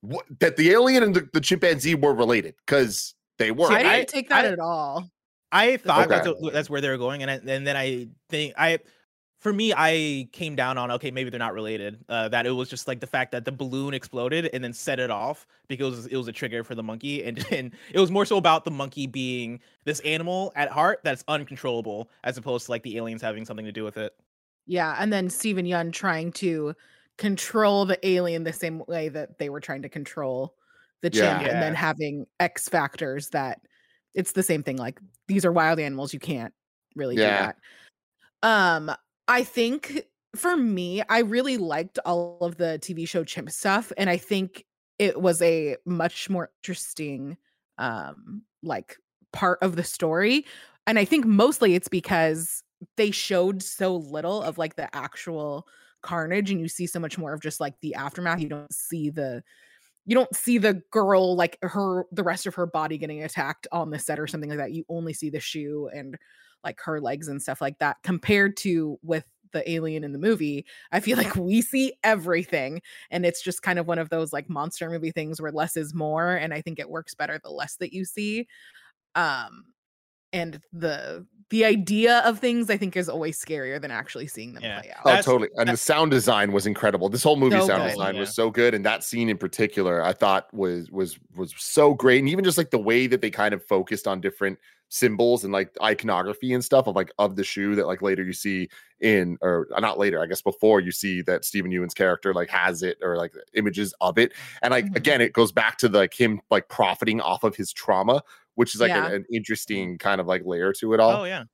what, 0.00 0.24
that 0.40 0.56
the 0.56 0.70
alien 0.70 1.02
and 1.02 1.14
the, 1.14 1.28
the 1.32 1.40
chimpanzee 1.40 1.94
were 1.94 2.14
related 2.14 2.54
because 2.64 3.14
they 3.38 3.50
were. 3.50 3.70
I 3.70 3.82
didn't 3.82 3.92
I- 3.92 4.04
take 4.04 4.28
that 4.30 4.44
I- 4.44 4.48
at 4.48 4.58
all. 4.58 5.10
I 5.52 5.78
thought 5.78 6.08
that's, 6.08 6.28
Okay. 6.28 6.40
what- 6.40 6.52
that's 6.52 6.70
where 6.70 6.80
they 6.80 6.88
were 6.88 6.96
going, 6.96 7.22
and 7.22 7.30
I, 7.30 7.34
and 7.34 7.66
then 7.66 7.76
I 7.76 8.06
think 8.28 8.54
I, 8.56 8.78
for 9.40 9.52
me, 9.52 9.72
I 9.74 10.28
came 10.32 10.54
down 10.54 10.76
on 10.78 10.90
okay, 10.92 11.10
maybe 11.10 11.30
they're 11.30 11.38
not 11.38 11.54
related. 11.54 11.98
Uh, 12.08 12.28
that 12.28 12.46
it 12.46 12.50
was 12.50 12.68
just 12.68 12.86
like 12.86 13.00
the 13.00 13.06
fact 13.06 13.32
that 13.32 13.44
the 13.44 13.52
balloon 13.52 13.94
exploded 13.94 14.50
and 14.52 14.62
then 14.62 14.72
set 14.74 15.00
it 15.00 15.10
off 15.10 15.46
because 15.66 16.06
it 16.06 16.16
was 16.16 16.28
a 16.28 16.32
trigger 16.32 16.62
for 16.62 16.74
the 16.74 16.82
monkey, 16.82 17.24
and 17.24 17.44
and 17.52 17.72
it 17.92 17.98
was 17.98 18.10
more 18.10 18.24
so 18.26 18.36
about 18.36 18.64
the 18.64 18.70
monkey 18.70 19.06
being 19.06 19.58
this 19.84 20.00
animal 20.00 20.52
at 20.56 20.70
heart 20.70 21.00
that's 21.02 21.24
uncontrollable, 21.26 22.10
as 22.22 22.36
opposed 22.36 22.66
to 22.66 22.70
like 22.70 22.82
the 22.82 22.96
aliens 22.98 23.22
having 23.22 23.44
something 23.46 23.64
to 23.66 23.72
do 23.72 23.82
with 23.82 23.96
it. 23.96 24.14
Yeah, 24.66 24.94
and 24.98 25.12
then 25.12 25.30
Steven 25.30 25.64
Yeun 25.64 25.92
trying 25.92 26.32
to 26.32 26.74
control 27.16 27.86
the 27.86 27.98
alien 28.06 28.44
the 28.44 28.52
same 28.52 28.82
way 28.88 29.08
that 29.08 29.38
they 29.38 29.48
were 29.48 29.60
trying 29.60 29.82
to 29.82 29.88
control 29.88 30.54
the 31.00 31.08
chimp, 31.10 31.42
Yeah. 31.42 31.48
and 31.48 31.62
then 31.62 31.74
having 31.74 32.26
X 32.40 32.68
factors 32.68 33.30
that 33.30 33.60
it's 34.14 34.32
the 34.32 34.42
same 34.42 34.62
thing. 34.62 34.76
Like 34.76 35.00
these 35.28 35.46
are 35.46 35.52
wild 35.52 35.80
animals, 35.80 36.12
you 36.12 36.20
can't 36.20 36.52
really 36.94 37.16
Yeah. 37.16 37.40
do 37.40 37.46
that. 37.46 37.56
Um, 38.42 38.90
I 39.28 39.44
think 39.44 40.02
for 40.36 40.56
me, 40.56 41.02
I 41.08 41.20
really 41.20 41.56
liked 41.56 41.98
all 42.04 42.38
of 42.40 42.56
the 42.56 42.78
TV 42.80 43.06
show 43.06 43.24
chimp 43.24 43.50
stuff, 43.50 43.92
and 43.96 44.10
I 44.10 44.16
think 44.16 44.64
it 44.98 45.20
was 45.20 45.40
a 45.42 45.76
much 45.86 46.28
more 46.28 46.50
interesting 46.62 47.36
um 47.78 48.42
like 48.62 48.96
part 49.32 49.58
of 49.62 49.76
the 49.76 49.84
story. 49.84 50.44
And 50.86 50.98
I 50.98 51.04
think 51.04 51.24
mostly 51.24 51.74
it's 51.74 51.88
because 51.88 52.62
they 52.96 53.10
showed 53.10 53.62
so 53.62 53.96
little 53.96 54.42
of 54.42 54.58
like 54.58 54.76
the 54.76 54.94
actual 54.94 55.66
carnage 56.02 56.50
and 56.50 56.60
you 56.60 56.68
see 56.68 56.86
so 56.86 56.98
much 56.98 57.18
more 57.18 57.32
of 57.32 57.40
just 57.40 57.60
like 57.60 57.74
the 57.80 57.94
aftermath 57.94 58.40
you 58.40 58.48
don't 58.48 58.72
see 58.72 59.10
the 59.10 59.42
you 60.06 60.14
don't 60.14 60.34
see 60.34 60.58
the 60.58 60.82
girl 60.90 61.36
like 61.36 61.58
her 61.62 62.06
the 62.12 62.22
rest 62.24 62.46
of 62.46 62.54
her 62.54 62.66
body 62.66 62.98
getting 62.98 63.22
attacked 63.22 63.66
on 63.72 63.90
the 63.90 63.98
set 63.98 64.18
or 64.18 64.26
something 64.26 64.50
like 64.50 64.58
that 64.58 64.72
you 64.72 64.84
only 64.88 65.12
see 65.12 65.30
the 65.30 65.40
shoe 65.40 65.90
and 65.94 66.16
like 66.64 66.78
her 66.80 67.00
legs 67.00 67.28
and 67.28 67.40
stuff 67.42 67.60
like 67.60 67.78
that 67.78 67.96
compared 68.02 68.56
to 68.58 68.98
with 69.02 69.24
the 69.52 69.68
alien 69.68 70.04
in 70.04 70.12
the 70.12 70.18
movie 70.18 70.64
i 70.92 71.00
feel 71.00 71.16
like 71.16 71.34
we 71.34 71.60
see 71.60 71.92
everything 72.04 72.80
and 73.10 73.26
it's 73.26 73.42
just 73.42 73.62
kind 73.62 73.78
of 73.78 73.86
one 73.88 73.98
of 73.98 74.08
those 74.08 74.32
like 74.32 74.48
monster 74.48 74.88
movie 74.88 75.10
things 75.10 75.40
where 75.40 75.50
less 75.50 75.76
is 75.76 75.92
more 75.92 76.36
and 76.36 76.54
i 76.54 76.60
think 76.60 76.78
it 76.78 76.88
works 76.88 77.14
better 77.14 77.40
the 77.42 77.50
less 77.50 77.76
that 77.76 77.92
you 77.92 78.04
see. 78.04 78.46
Um 79.16 79.64
and 80.32 80.60
the 80.72 81.26
the 81.50 81.64
idea 81.64 82.18
of 82.20 82.38
things 82.38 82.70
i 82.70 82.76
think 82.76 82.96
is 82.96 83.08
always 83.08 83.38
scarier 83.38 83.80
than 83.80 83.90
actually 83.90 84.26
seeing 84.26 84.54
them 84.54 84.62
Yeah. 84.62 84.80
play 84.80 84.90
out 84.90 84.96
Oh, 85.04 85.08
That's- 85.08 85.24
totally. 85.24 85.48
And 85.56 85.68
the 85.68 85.76
sound 85.76 86.10
design 86.10 86.52
was 86.52 86.66
incredible. 86.66 87.08
This 87.08 87.22
whole 87.22 87.36
movie 87.36 87.58
So 87.60 87.66
sound 87.66 87.82
good. 87.84 87.90
design 87.90 88.14
Yeah. 88.14 88.20
was 88.20 88.34
so 88.34 88.50
good. 88.50 88.74
And 88.74 88.84
that 88.86 89.02
scene 89.04 89.28
in 89.28 89.36
particular, 89.38 90.02
I 90.02 90.12
thought 90.12 90.52
was 90.54 90.90
was 90.90 91.18
was 91.36 91.52
so 91.58 91.94
great. 91.94 92.18
And 92.20 92.28
even 92.28 92.44
just 92.44 92.58
like 92.58 92.70
the 92.70 92.78
way 92.78 93.06
that 93.06 93.20
they 93.20 93.30
kind 93.30 93.52
of 93.54 93.64
focused 93.64 94.06
on 94.08 94.20
different 94.20 94.58
symbols 94.92 95.44
and 95.44 95.52
like 95.52 95.70
iconography 95.82 96.52
and 96.52 96.64
stuff 96.64 96.86
of 96.88 96.96
like 96.96 97.12
of 97.18 97.36
the 97.36 97.44
shoe 97.44 97.76
that 97.76 97.86
like 97.86 98.02
later 98.02 98.24
you 98.24 98.32
see 98.32 98.68
in 99.00 99.38
or 99.40 99.68
not 99.78 99.98
later, 99.98 100.20
I 100.22 100.26
guess 100.26 100.42
before 100.42 100.80
you 100.80 100.90
see 100.92 101.22
that 101.22 101.44
Steven 101.44 101.70
Yeun's 101.70 101.94
character 101.94 102.34
like 102.34 102.50
has 102.50 102.82
it 102.82 102.98
or 103.02 103.16
like 103.16 103.32
images 103.54 103.94
of 104.00 104.18
it. 104.18 104.32
And 104.62 104.72
like 104.72 104.86
Mhm. 104.86 104.96
again, 104.96 105.20
it 105.20 105.32
goes 105.32 105.52
back 105.52 105.78
to 105.78 105.88
like 105.88 106.12
him 106.14 106.40
like 106.50 106.68
profiting 106.68 107.20
off 107.20 107.44
of 107.44 107.54
his 107.56 107.72
trauma, 107.72 108.22
which 108.60 108.74
is 108.74 108.80
like 108.80 108.90
Yeah. 108.90 109.06
an, 109.06 109.12
an 109.14 109.24
interesting 109.32 109.96
kind 109.96 110.20
of 110.20 110.26
like 110.26 110.42
layer 110.44 110.72
to 110.74 110.92
it 110.92 111.00
all. 111.00 111.22
Oh 111.22 111.24
yeah. 111.24 111.44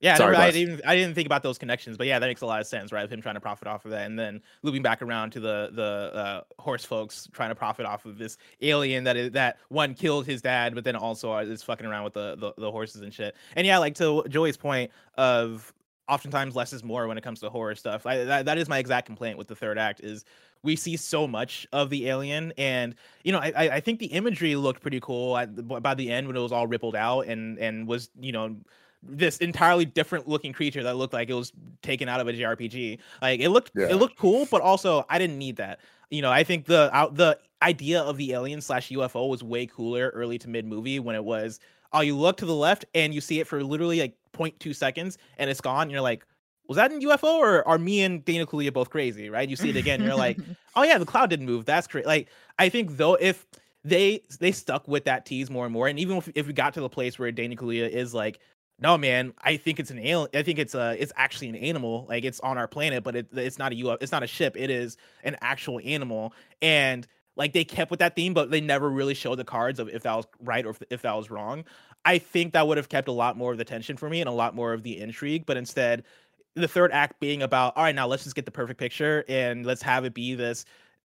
Yeah, 0.00 0.14
I, 0.14 0.16
Sorry, 0.18 0.32
never- 0.32 0.44
I 0.44 0.50
didn't. 0.50 0.80
I 0.86 0.94
didn't 0.96 1.14
think 1.14 1.24
about 1.26 1.42
those 1.42 1.56
connections, 1.56 1.96
but 1.96 2.06
yeah, 2.06 2.18
that 2.18 2.26
makes 2.26 2.42
a 2.42 2.46
lot 2.46 2.60
of 2.60 2.66
sense, 2.66 2.92
right? 2.92 3.04
Of 3.04 3.10
him 3.12 3.22
trying 3.22 3.36
to 3.36 3.40
profit 3.40 3.66
off 3.66 3.84
of 3.86 3.90
that, 3.92 4.06
and 4.06 4.18
then 4.18 4.42
looping 4.62 4.82
back 4.82 5.00
around 5.00 5.30
to 5.30 5.40
the 5.40 5.70
the 5.72 6.10
uh, 6.14 6.40
horse 6.62 6.84
folks 6.84 7.26
trying 7.32 7.48
to 7.48 7.54
profit 7.54 7.86
off 7.86 8.04
of 8.04 8.18
this 8.18 8.36
alien 8.60 9.04
that 9.04 9.16
is 9.16 9.30
that 9.32 9.56
one 9.70 9.94
killed 9.94 10.26
his 10.26 10.42
dad, 10.42 10.74
but 10.74 10.84
then 10.84 10.94
also 10.94 11.34
is 11.38 11.62
fucking 11.62 11.86
around 11.86 12.04
with 12.04 12.12
the, 12.12 12.36
the 12.36 12.52
the 12.58 12.70
horses 12.70 13.00
and 13.00 13.14
shit. 13.14 13.34
And 13.56 13.66
yeah, 13.66 13.78
like 13.78 13.94
to 13.94 14.22
Joey's 14.28 14.58
point 14.58 14.90
of 15.16 15.72
oftentimes 16.06 16.54
less 16.54 16.74
is 16.74 16.84
more 16.84 17.08
when 17.08 17.16
it 17.16 17.24
comes 17.24 17.40
to 17.40 17.48
horror 17.48 17.74
stuff. 17.74 18.04
I, 18.04 18.24
that, 18.24 18.44
that 18.44 18.58
is 18.58 18.68
my 18.68 18.78
exact 18.78 19.06
complaint 19.06 19.38
with 19.38 19.48
the 19.48 19.56
third 19.56 19.78
act 19.78 20.00
is 20.00 20.26
we 20.64 20.76
see 20.76 20.96
so 20.96 21.28
much 21.28 21.66
of 21.72 21.90
the 21.90 22.08
alien, 22.08 22.52
and 22.58 22.94
you 23.22 23.32
know, 23.32 23.38
I 23.38 23.52
I 23.76 23.80
think 23.80 24.00
the 24.00 24.06
imagery 24.06 24.56
looked 24.56 24.82
pretty 24.82 25.00
cool 25.00 25.36
at, 25.38 25.54
by 25.68 25.94
the 25.94 26.10
end 26.10 26.26
when 26.26 26.36
it 26.36 26.40
was 26.40 26.52
all 26.52 26.66
rippled 26.66 26.96
out 26.96 27.26
and 27.26 27.58
and 27.58 27.86
was 27.86 28.10
you 28.20 28.32
know 28.32 28.56
this 29.02 29.36
entirely 29.38 29.84
different 29.84 30.26
looking 30.26 30.52
creature 30.52 30.82
that 30.82 30.96
looked 30.96 31.12
like 31.12 31.28
it 31.28 31.34
was 31.34 31.52
taken 31.82 32.08
out 32.08 32.20
of 32.20 32.26
a 32.28 32.32
JRPG. 32.32 32.98
Like 33.22 33.40
it 33.40 33.50
looked 33.50 33.72
Yeah. 33.74 33.88
it 33.88 33.96
looked 33.96 34.16
cool, 34.18 34.46
but 34.50 34.62
also 34.62 35.04
I 35.10 35.18
didn't 35.18 35.38
need 35.38 35.56
that. 35.56 35.80
You 36.10 36.22
know, 36.22 36.30
I 36.32 36.42
think 36.44 36.66
the 36.66 36.90
out 36.92 37.14
the 37.16 37.38
idea 37.62 38.00
of 38.02 38.16
the 38.16 38.32
alien 38.32 38.60
slash 38.60 38.90
UFO 38.90 39.28
was 39.28 39.42
way 39.42 39.66
cooler 39.66 40.10
early 40.14 40.38
to 40.38 40.48
mid 40.48 40.66
movie 40.66 40.98
when 41.00 41.14
it 41.16 41.24
was 41.24 41.60
oh 41.92 42.00
you 42.00 42.16
look 42.16 42.36
to 42.38 42.46
the 42.46 42.54
left 42.54 42.84
and 42.94 43.14
you 43.14 43.20
see 43.20 43.40
it 43.40 43.46
for 43.46 43.62
literally 43.62 44.00
like 44.00 44.16
0.2 44.32 44.74
seconds 44.74 45.18
and 45.38 45.48
it's 45.50 45.60
gone. 45.60 45.82
And 45.82 45.90
you're 45.92 46.00
like, 46.00 46.26
was 46.68 46.76
that 46.76 46.92
in 46.92 47.00
UFO 47.00 47.38
or 47.38 47.66
are 47.66 47.78
me 47.78 48.02
and 48.02 48.24
Daniel 48.24 48.46
Kaluuya 48.46 48.72
both 48.72 48.90
crazy? 48.90 49.30
Right? 49.30 49.48
You 49.48 49.56
see 49.56 49.70
it 49.70 49.76
again, 49.76 50.02
you're 50.02 50.14
like, 50.14 50.38
oh 50.76 50.82
yeah, 50.82 50.98
the 50.98 51.06
cloud 51.06 51.30
didn't 51.30 51.46
move. 51.46 51.64
That's 51.64 51.86
great. 51.86 52.06
Like 52.06 52.28
I 52.58 52.68
think 52.68 52.96
though 52.96 53.14
if 53.14 53.46
they 53.84 54.22
they 54.40 54.52
stuck 54.52 54.88
with 54.88 55.04
that 55.04 55.26
tease 55.26 55.50
more 55.50 55.64
and 55.64 55.72
more, 55.72 55.88
and 55.88 55.98
even 55.98 56.16
if, 56.16 56.28
if 56.34 56.46
we 56.46 56.52
got 56.52 56.74
to 56.74 56.80
the 56.80 56.88
place 56.88 57.18
where 57.18 57.30
Daniel 57.30 57.62
Kaluuya 57.62 57.88
is 57.88 58.14
like, 58.14 58.40
no 58.78 58.98
man, 58.98 59.34
I 59.42 59.56
think 59.56 59.78
it's 59.78 59.90
an 59.90 59.98
alien. 59.98 60.28
I 60.34 60.42
think 60.42 60.58
it's 60.58 60.74
a 60.74 60.96
it's 60.98 61.12
actually 61.16 61.48
an 61.48 61.56
animal. 61.56 62.06
Like 62.08 62.24
it's 62.24 62.40
on 62.40 62.58
our 62.58 62.66
planet, 62.66 63.04
but 63.04 63.14
it, 63.14 63.28
it's 63.32 63.58
not 63.58 63.72
a 63.72 63.76
UFO. 63.76 63.98
It's 64.00 64.12
not 64.12 64.22
a 64.22 64.26
ship. 64.26 64.56
It 64.56 64.70
is 64.70 64.96
an 65.22 65.36
actual 65.40 65.80
animal. 65.84 66.32
And 66.60 67.06
like 67.36 67.52
they 67.52 67.64
kept 67.64 67.90
with 67.90 68.00
that 68.00 68.16
theme, 68.16 68.34
but 68.34 68.50
they 68.50 68.60
never 68.60 68.88
really 68.88 69.14
showed 69.14 69.36
the 69.36 69.44
cards 69.44 69.78
of 69.78 69.88
if 69.88 70.02
that 70.02 70.14
was 70.14 70.26
right 70.40 70.64
or 70.64 70.70
if, 70.70 70.82
if 70.90 71.02
that 71.02 71.14
was 71.14 71.30
wrong. 71.30 71.64
I 72.04 72.18
think 72.18 72.52
that 72.52 72.66
would 72.66 72.76
have 72.76 72.88
kept 72.88 73.08
a 73.08 73.12
lot 73.12 73.36
more 73.36 73.52
of 73.52 73.58
the 73.58 73.64
tension 73.64 73.96
for 73.96 74.10
me 74.10 74.20
and 74.20 74.28
a 74.28 74.32
lot 74.32 74.54
more 74.54 74.72
of 74.72 74.82
the 74.82 75.00
intrigue. 75.00 75.46
But 75.46 75.56
instead, 75.56 76.04
the 76.54 76.68
third 76.68 76.92
act 76.92 77.20
being 77.20 77.42
about 77.42 77.76
all 77.76 77.84
right, 77.84 77.94
now 77.94 78.06
let's 78.06 78.24
just 78.24 78.36
get 78.36 78.44
the 78.44 78.50
perfect 78.50 78.78
picture 78.78 79.24
and 79.28 79.66
let's 79.66 79.82
have 79.82 80.04
it 80.04 80.14
be 80.14 80.34
this 80.34 80.64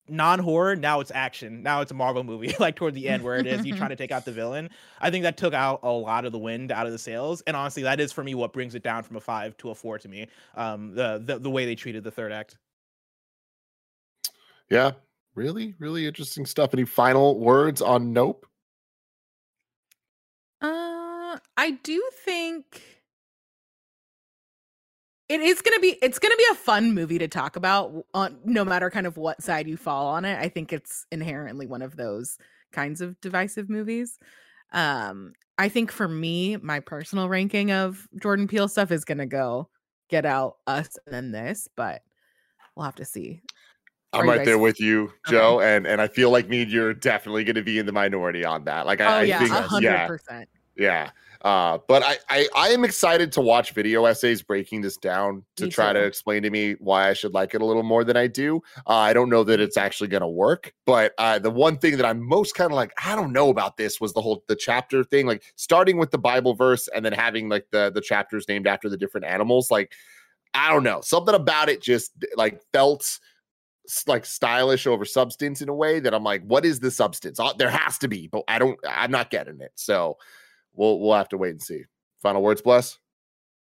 non-horror 0.06 0.76
now 0.76 1.00
it's 1.00 1.10
action 1.14 1.62
now 1.62 1.80
it's 1.80 1.90
a 1.90 1.94
marvel 1.94 2.22
movie 2.22 2.54
like 2.60 2.76
toward 2.76 2.92
the 2.92 3.08
end 3.08 3.22
where 3.22 3.36
it 3.36 3.46
is 3.46 3.64
you 3.64 3.74
trying 3.74 3.88
to 3.88 3.96
take 3.96 4.12
out 4.12 4.26
the 4.26 4.32
villain 4.32 4.68
i 5.00 5.10
think 5.10 5.22
that 5.22 5.38
took 5.38 5.54
out 5.54 5.80
a 5.82 5.90
lot 5.90 6.26
of 6.26 6.32
the 6.32 6.38
wind 6.38 6.70
out 6.70 6.84
of 6.84 6.92
the 6.92 6.98
sails 6.98 7.40
and 7.46 7.56
honestly 7.56 7.82
that 7.82 7.98
is 7.98 8.12
for 8.12 8.22
me 8.22 8.34
what 8.34 8.52
brings 8.52 8.74
it 8.74 8.82
down 8.82 9.02
from 9.02 9.16
a 9.16 9.20
five 9.20 9.56
to 9.56 9.70
a 9.70 9.74
four 9.74 9.98
to 9.98 10.06
me 10.06 10.26
um 10.56 10.94
the 10.94 11.22
the, 11.24 11.38
the 11.38 11.48
way 11.48 11.64
they 11.64 11.74
treated 11.74 12.04
the 12.04 12.10
third 12.10 12.32
act 12.32 12.58
Yeah, 14.70 14.92
really, 15.34 15.74
really 15.78 16.06
interesting 16.06 16.46
stuff. 16.46 16.74
Any 16.74 16.84
final 16.84 17.38
words 17.38 17.82
on 17.82 18.12
Nope? 18.12 18.46
Uh, 20.60 21.38
I 21.56 21.78
do 21.82 22.02
think 22.24 22.82
it 25.28 25.40
is 25.40 25.62
gonna 25.62 25.80
be 25.80 25.96
it's 26.02 26.18
gonna 26.18 26.36
be 26.36 26.46
a 26.52 26.54
fun 26.54 26.94
movie 26.94 27.18
to 27.18 27.28
talk 27.28 27.56
about 27.56 27.92
on 28.12 28.38
no 28.44 28.64
matter 28.64 28.90
kind 28.90 29.06
of 29.06 29.16
what 29.16 29.42
side 29.42 29.66
you 29.66 29.76
fall 29.76 30.08
on 30.08 30.24
it. 30.24 30.38
I 30.38 30.48
think 30.48 30.72
it's 30.72 31.06
inherently 31.10 31.66
one 31.66 31.82
of 31.82 31.96
those 31.96 32.38
kinds 32.72 33.00
of 33.00 33.20
divisive 33.20 33.68
movies. 33.68 34.18
Um, 34.72 35.32
I 35.56 35.68
think 35.68 35.92
for 35.92 36.08
me, 36.08 36.56
my 36.56 36.80
personal 36.80 37.28
ranking 37.28 37.70
of 37.70 38.08
Jordan 38.20 38.48
Peele 38.48 38.68
stuff 38.68 38.90
is 38.90 39.04
gonna 39.04 39.26
go 39.26 39.68
Get 40.10 40.26
Out, 40.26 40.56
Us, 40.66 40.98
and 41.06 41.14
then 41.14 41.32
this, 41.32 41.68
but 41.76 42.02
we'll 42.76 42.84
have 42.84 42.96
to 42.96 43.04
see. 43.04 43.42
I'm 44.12 44.28
right 44.28 44.44
there 44.44 44.58
with 44.58 44.80
you, 44.80 45.12
Joe, 45.26 45.60
and 45.60 45.86
and 45.86 46.00
I 46.00 46.06
feel 46.06 46.30
like 46.30 46.48
me 46.48 46.62
and 46.62 46.70
you're 46.70 46.94
definitely 46.94 47.42
going 47.44 47.56
to 47.56 47.62
be 47.62 47.78
in 47.80 47.86
the 47.86 47.92
minority 47.92 48.44
on 48.44 48.64
that. 48.64 48.86
Like, 48.86 49.00
I, 49.00 49.04
Oh 49.04 49.18
I 49.18 49.22
yeah, 49.22 49.38
think, 49.40 49.50
a 49.50 49.62
hundred 49.62 49.82
yeah, 49.90 50.06
percent. 50.06 50.48
yeah. 50.76 51.10
Uh, 51.44 51.76
but 51.88 52.02
I, 52.02 52.16
I 52.30 52.48
I 52.56 52.68
am 52.70 52.84
excited 52.84 53.30
to 53.32 53.42
watch 53.42 53.72
video 53.72 54.06
essays 54.06 54.40
breaking 54.40 54.80
this 54.80 54.96
down 54.96 55.44
to 55.56 55.66
Me 55.66 55.70
try 55.70 55.92
to 55.92 56.02
explain 56.02 56.42
to 56.42 56.50
me 56.50 56.72
why 56.78 57.10
I 57.10 57.12
should 57.12 57.34
like 57.34 57.54
it 57.54 57.60
a 57.60 57.66
little 57.66 57.82
more 57.82 58.02
than 58.02 58.16
I 58.16 58.28
do. 58.28 58.62
Uh, 58.86 58.94
I 58.94 59.12
don't 59.12 59.28
know 59.28 59.44
that 59.44 59.60
it's 59.60 59.76
actually 59.76 60.08
going 60.08 60.22
to 60.22 60.26
work, 60.26 60.72
but 60.86 61.12
uh, 61.18 61.38
the 61.38 61.50
one 61.50 61.76
thing 61.76 61.98
that 61.98 62.06
I'm 62.06 62.26
most 62.26 62.54
kind 62.54 62.70
of 62.70 62.76
like 62.76 62.94
I 63.04 63.14
don't 63.14 63.30
know 63.30 63.50
about 63.50 63.76
this 63.76 64.00
was 64.00 64.14
the 64.14 64.22
whole 64.22 64.42
the 64.48 64.56
chapter 64.56 65.04
thing, 65.04 65.26
like 65.26 65.42
starting 65.56 65.98
with 65.98 66.10
the 66.10 66.18
Bible 66.18 66.54
verse 66.54 66.88
and 66.88 67.04
then 67.04 67.12
having 67.12 67.50
like 67.50 67.66
the 67.70 67.92
the 67.94 68.00
chapters 68.00 68.48
named 68.48 68.66
after 68.66 68.88
the 68.88 68.96
different 68.96 69.26
animals. 69.26 69.70
Like 69.70 69.92
I 70.54 70.70
don't 70.70 70.82
know, 70.82 71.02
something 71.02 71.34
about 71.34 71.68
it 71.68 71.82
just 71.82 72.12
like 72.36 72.62
felt 72.72 73.20
like 74.06 74.24
stylish 74.24 74.86
over 74.86 75.04
substance 75.04 75.60
in 75.60 75.68
a 75.68 75.74
way 75.74 76.00
that 76.00 76.14
I'm 76.14 76.24
like, 76.24 76.42
what 76.44 76.64
is 76.64 76.80
the 76.80 76.90
substance? 76.90 77.38
Uh, 77.38 77.52
There 77.52 77.68
has 77.68 77.98
to 77.98 78.08
be, 78.08 78.28
but 78.28 78.44
I 78.48 78.58
don't. 78.58 78.78
I'm 78.88 79.10
not 79.10 79.30
getting 79.30 79.60
it. 79.60 79.72
So 79.74 80.16
we'll 80.74 81.00
we'll 81.00 81.14
have 81.14 81.28
to 81.30 81.38
wait 81.38 81.50
and 81.50 81.62
see. 81.62 81.84
Final 82.22 82.42
words, 82.42 82.62
bless. 82.62 82.98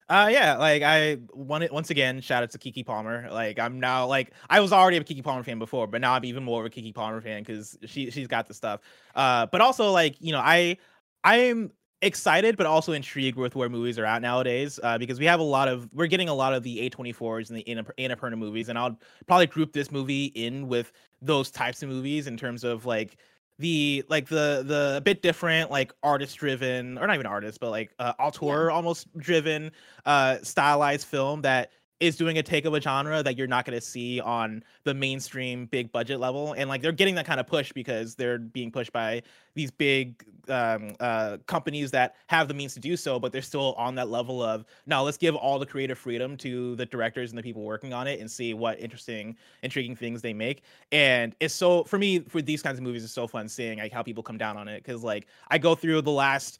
Uh 0.08 0.28
yeah, 0.30 0.56
like 0.56 0.82
I 0.82 1.18
want 1.32 1.62
it 1.62 1.72
once 1.72 1.90
again. 1.90 2.20
Shout 2.20 2.42
out 2.42 2.50
to 2.50 2.58
Keke 2.58 2.84
Palmer. 2.84 3.28
Like 3.30 3.60
I'm 3.60 3.78
now 3.78 4.06
like 4.06 4.32
I 4.48 4.58
was 4.58 4.72
already 4.72 4.96
a 4.96 5.04
Keke 5.04 5.22
Palmer 5.22 5.44
fan 5.44 5.60
before, 5.60 5.86
but 5.86 6.00
now 6.00 6.14
I'm 6.14 6.24
even 6.24 6.42
more 6.42 6.60
of 6.60 6.66
a 6.66 6.70
Keke 6.70 6.92
Palmer 6.92 7.20
fan 7.20 7.42
because 7.42 7.78
she 7.86 8.10
she's 8.10 8.26
got 8.26 8.48
the 8.48 8.54
stuff. 8.54 8.80
Uh, 9.14 9.46
but 9.46 9.60
also 9.60 9.92
like 9.92 10.16
you 10.18 10.32
know 10.32 10.40
I 10.40 10.78
I'm 11.22 11.70
excited 12.02 12.56
but 12.56 12.66
also 12.66 12.92
intrigued 12.92 13.36
with 13.36 13.54
where 13.54 13.68
movies 13.68 13.98
are 13.98 14.06
at 14.06 14.22
nowadays 14.22 14.80
uh, 14.82 14.96
because 14.96 15.18
we 15.18 15.26
have 15.26 15.38
a 15.38 15.44
lot 15.44 15.68
of 15.68 15.88
we're 15.92 16.06
getting 16.06 16.28
a 16.28 16.34
lot 16.34 16.54
of 16.54 16.62
the 16.62 16.88
A24s 16.88 17.50
and 17.50 17.58
the 17.58 17.64
Annap- 17.64 17.90
Annapurna 17.98 18.38
movies 18.38 18.68
and 18.70 18.78
I'll 18.78 18.98
probably 19.26 19.46
group 19.46 19.72
this 19.72 19.90
movie 19.90 20.26
in 20.26 20.66
with 20.66 20.92
those 21.20 21.50
types 21.50 21.82
of 21.82 21.90
movies 21.90 22.26
in 22.26 22.38
terms 22.38 22.64
of 22.64 22.86
like 22.86 23.18
the 23.60 24.02
like 24.08 24.26
the 24.26 24.64
the 24.66 24.94
a 24.96 25.00
bit 25.00 25.22
different 25.22 25.70
like 25.70 25.92
artist 26.02 26.36
driven 26.38 26.96
or 26.98 27.06
not 27.06 27.14
even 27.14 27.26
artist 27.26 27.60
but 27.60 27.70
like 27.70 27.90
uh 27.98 28.14
auteur 28.18 28.70
almost 28.70 29.06
driven 29.18 29.70
uh 30.06 30.38
stylized 30.42 31.06
film 31.06 31.42
that 31.42 31.70
is 32.00 32.16
doing 32.16 32.38
a 32.38 32.42
take 32.42 32.64
of 32.64 32.74
a 32.74 32.80
genre 32.80 33.22
that 33.22 33.36
you're 33.36 33.46
not 33.46 33.64
going 33.64 33.78
to 33.78 33.84
see 33.84 34.20
on 34.20 34.64
the 34.84 34.94
mainstream 34.94 35.66
big 35.66 35.92
budget 35.92 36.18
level 36.18 36.54
and 36.54 36.68
like 36.68 36.82
they're 36.82 36.92
getting 36.92 37.14
that 37.14 37.26
kind 37.26 37.38
of 37.38 37.46
push 37.46 37.72
because 37.72 38.14
they're 38.14 38.38
being 38.38 38.72
pushed 38.72 38.92
by 38.92 39.22
these 39.54 39.70
big 39.70 40.24
um, 40.48 40.94
uh, 41.00 41.36
companies 41.46 41.90
that 41.90 42.16
have 42.26 42.48
the 42.48 42.54
means 42.54 42.74
to 42.74 42.80
do 42.80 42.96
so 42.96 43.18
but 43.18 43.32
they're 43.32 43.42
still 43.42 43.74
on 43.74 43.94
that 43.94 44.08
level 44.08 44.42
of 44.42 44.64
now 44.86 45.02
let's 45.02 45.18
give 45.18 45.36
all 45.36 45.58
the 45.58 45.66
creative 45.66 45.98
freedom 45.98 46.36
to 46.36 46.74
the 46.76 46.86
directors 46.86 47.30
and 47.30 47.38
the 47.38 47.42
people 47.42 47.62
working 47.62 47.92
on 47.92 48.06
it 48.06 48.20
and 48.20 48.30
see 48.30 48.54
what 48.54 48.80
interesting 48.80 49.36
intriguing 49.62 49.94
things 49.94 50.22
they 50.22 50.32
make. 50.32 50.62
And 50.92 51.34
it's 51.40 51.54
so 51.54 51.84
for 51.84 51.98
me 51.98 52.20
for 52.20 52.42
these 52.42 52.62
kinds 52.62 52.78
of 52.78 52.84
movies 52.84 53.04
it's 53.04 53.12
so 53.12 53.26
fun 53.26 53.48
seeing 53.48 53.78
like 53.78 53.92
how 53.92 54.02
people 54.02 54.22
come 54.22 54.38
down 54.38 54.56
on 54.56 54.68
it 54.68 54.82
because 54.82 55.02
like 55.02 55.26
i 55.48 55.58
go 55.58 55.74
through 55.74 56.02
the 56.02 56.10
last 56.10 56.58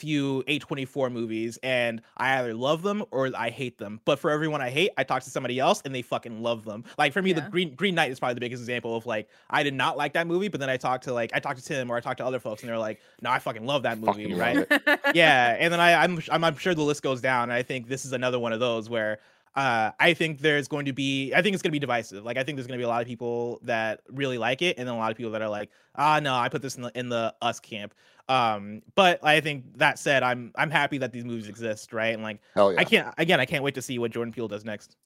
few 0.00 0.42
A24 0.48 1.12
movies 1.12 1.58
and 1.62 2.00
I 2.16 2.38
either 2.38 2.54
love 2.54 2.82
them 2.82 3.04
or 3.10 3.30
I 3.36 3.50
hate 3.50 3.78
them. 3.78 4.00
But 4.04 4.18
for 4.18 4.30
everyone 4.30 4.62
I 4.62 4.70
hate, 4.70 4.90
I 4.96 5.04
talk 5.04 5.22
to 5.24 5.30
somebody 5.30 5.58
else 5.58 5.82
and 5.84 5.94
they 5.94 6.02
fucking 6.02 6.42
love 6.42 6.64
them. 6.64 6.84
Like 6.96 7.12
for 7.12 7.20
me, 7.20 7.32
the 7.32 7.42
Green 7.42 7.74
Green 7.74 7.94
Knight 7.94 8.10
is 8.10 8.18
probably 8.18 8.34
the 8.34 8.40
biggest 8.40 8.62
example 8.62 8.96
of 8.96 9.06
like 9.06 9.28
I 9.50 9.62
did 9.62 9.74
not 9.74 9.96
like 9.96 10.14
that 10.14 10.26
movie, 10.26 10.48
but 10.48 10.60
then 10.60 10.70
I 10.70 10.76
talked 10.76 11.04
to 11.04 11.12
like 11.12 11.30
I 11.34 11.38
talked 11.38 11.58
to 11.58 11.64
Tim 11.64 11.90
or 11.90 11.96
I 11.96 12.00
talked 12.00 12.18
to 12.18 12.24
other 12.24 12.40
folks 12.40 12.62
and 12.62 12.70
they're 12.70 12.78
like, 12.78 13.00
no, 13.20 13.30
I 13.30 13.38
fucking 13.38 13.66
love 13.66 13.82
that 13.82 13.98
movie, 13.98 14.24
Fucking 14.24 14.38
right? 14.38 14.66
it. 14.70 15.00
yeah, 15.14 15.56
and 15.58 15.72
then 15.72 15.80
I, 15.80 16.02
I'm, 16.02 16.20
I'm 16.30 16.44
I'm 16.44 16.56
sure 16.56 16.74
the 16.74 16.82
list 16.82 17.02
goes 17.02 17.20
down. 17.20 17.44
And 17.44 17.52
I 17.52 17.62
think 17.62 17.88
this 17.88 18.04
is 18.04 18.12
another 18.12 18.38
one 18.38 18.52
of 18.52 18.60
those 18.60 18.88
where 18.88 19.18
uh, 19.56 19.90
I 19.98 20.14
think 20.14 20.40
there's 20.40 20.68
going 20.68 20.86
to 20.86 20.92
be 20.92 21.34
I 21.34 21.42
think 21.42 21.54
it's 21.54 21.62
going 21.62 21.70
to 21.70 21.74
be 21.74 21.80
divisive. 21.80 22.24
Like 22.24 22.36
I 22.36 22.44
think 22.44 22.56
there's 22.56 22.66
going 22.66 22.78
to 22.78 22.82
be 22.82 22.86
a 22.86 22.88
lot 22.88 23.02
of 23.02 23.08
people 23.08 23.60
that 23.64 24.00
really 24.08 24.38
like 24.38 24.62
it, 24.62 24.78
and 24.78 24.86
then 24.86 24.94
a 24.94 24.98
lot 24.98 25.10
of 25.10 25.16
people 25.16 25.32
that 25.32 25.42
are 25.42 25.48
like, 25.48 25.70
ah, 25.96 26.20
no, 26.20 26.34
I 26.34 26.48
put 26.48 26.62
this 26.62 26.76
in 26.76 26.82
the 26.82 26.98
in 26.98 27.08
the 27.08 27.34
us 27.42 27.58
camp. 27.58 27.94
Um, 28.30 28.82
but 28.94 29.18
I 29.24 29.40
think 29.40 29.76
that 29.78 29.98
said, 29.98 30.22
I'm 30.22 30.52
I'm 30.54 30.70
happy 30.70 30.98
that 30.98 31.12
these 31.12 31.24
movies 31.24 31.48
exist, 31.48 31.92
right? 31.92 32.14
And 32.14 32.22
like 32.22 32.38
yeah. 32.70 32.74
I 32.78 32.84
can't 32.84 33.14
again, 33.18 33.40
I 33.40 33.44
can't 33.44 33.64
wait 33.64 33.74
to 33.74 33.82
see 33.82 33.98
what 33.98 34.12
Jordan 34.12 34.32
Peele 34.32 34.46
does 34.46 34.64
next. 34.64 34.96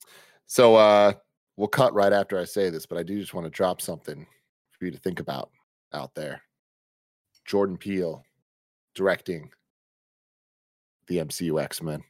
So 0.46 0.76
uh 0.76 1.14
we'll 1.56 1.68
cut 1.68 1.94
right 1.94 2.12
after 2.12 2.38
I 2.38 2.44
say 2.44 2.68
this, 2.68 2.84
but 2.84 2.98
I 2.98 3.02
do 3.02 3.18
just 3.18 3.32
want 3.32 3.46
to 3.46 3.50
drop 3.50 3.80
something 3.80 4.26
for 4.72 4.84
you 4.84 4.90
to 4.90 4.98
think 4.98 5.20
about 5.20 5.50
out 5.94 6.14
there. 6.14 6.42
Jordan 7.46 7.78
Peele 7.78 8.22
directing 8.94 9.50
the 11.06 11.18
MCU 11.18 11.62
X-Men. 11.62 12.02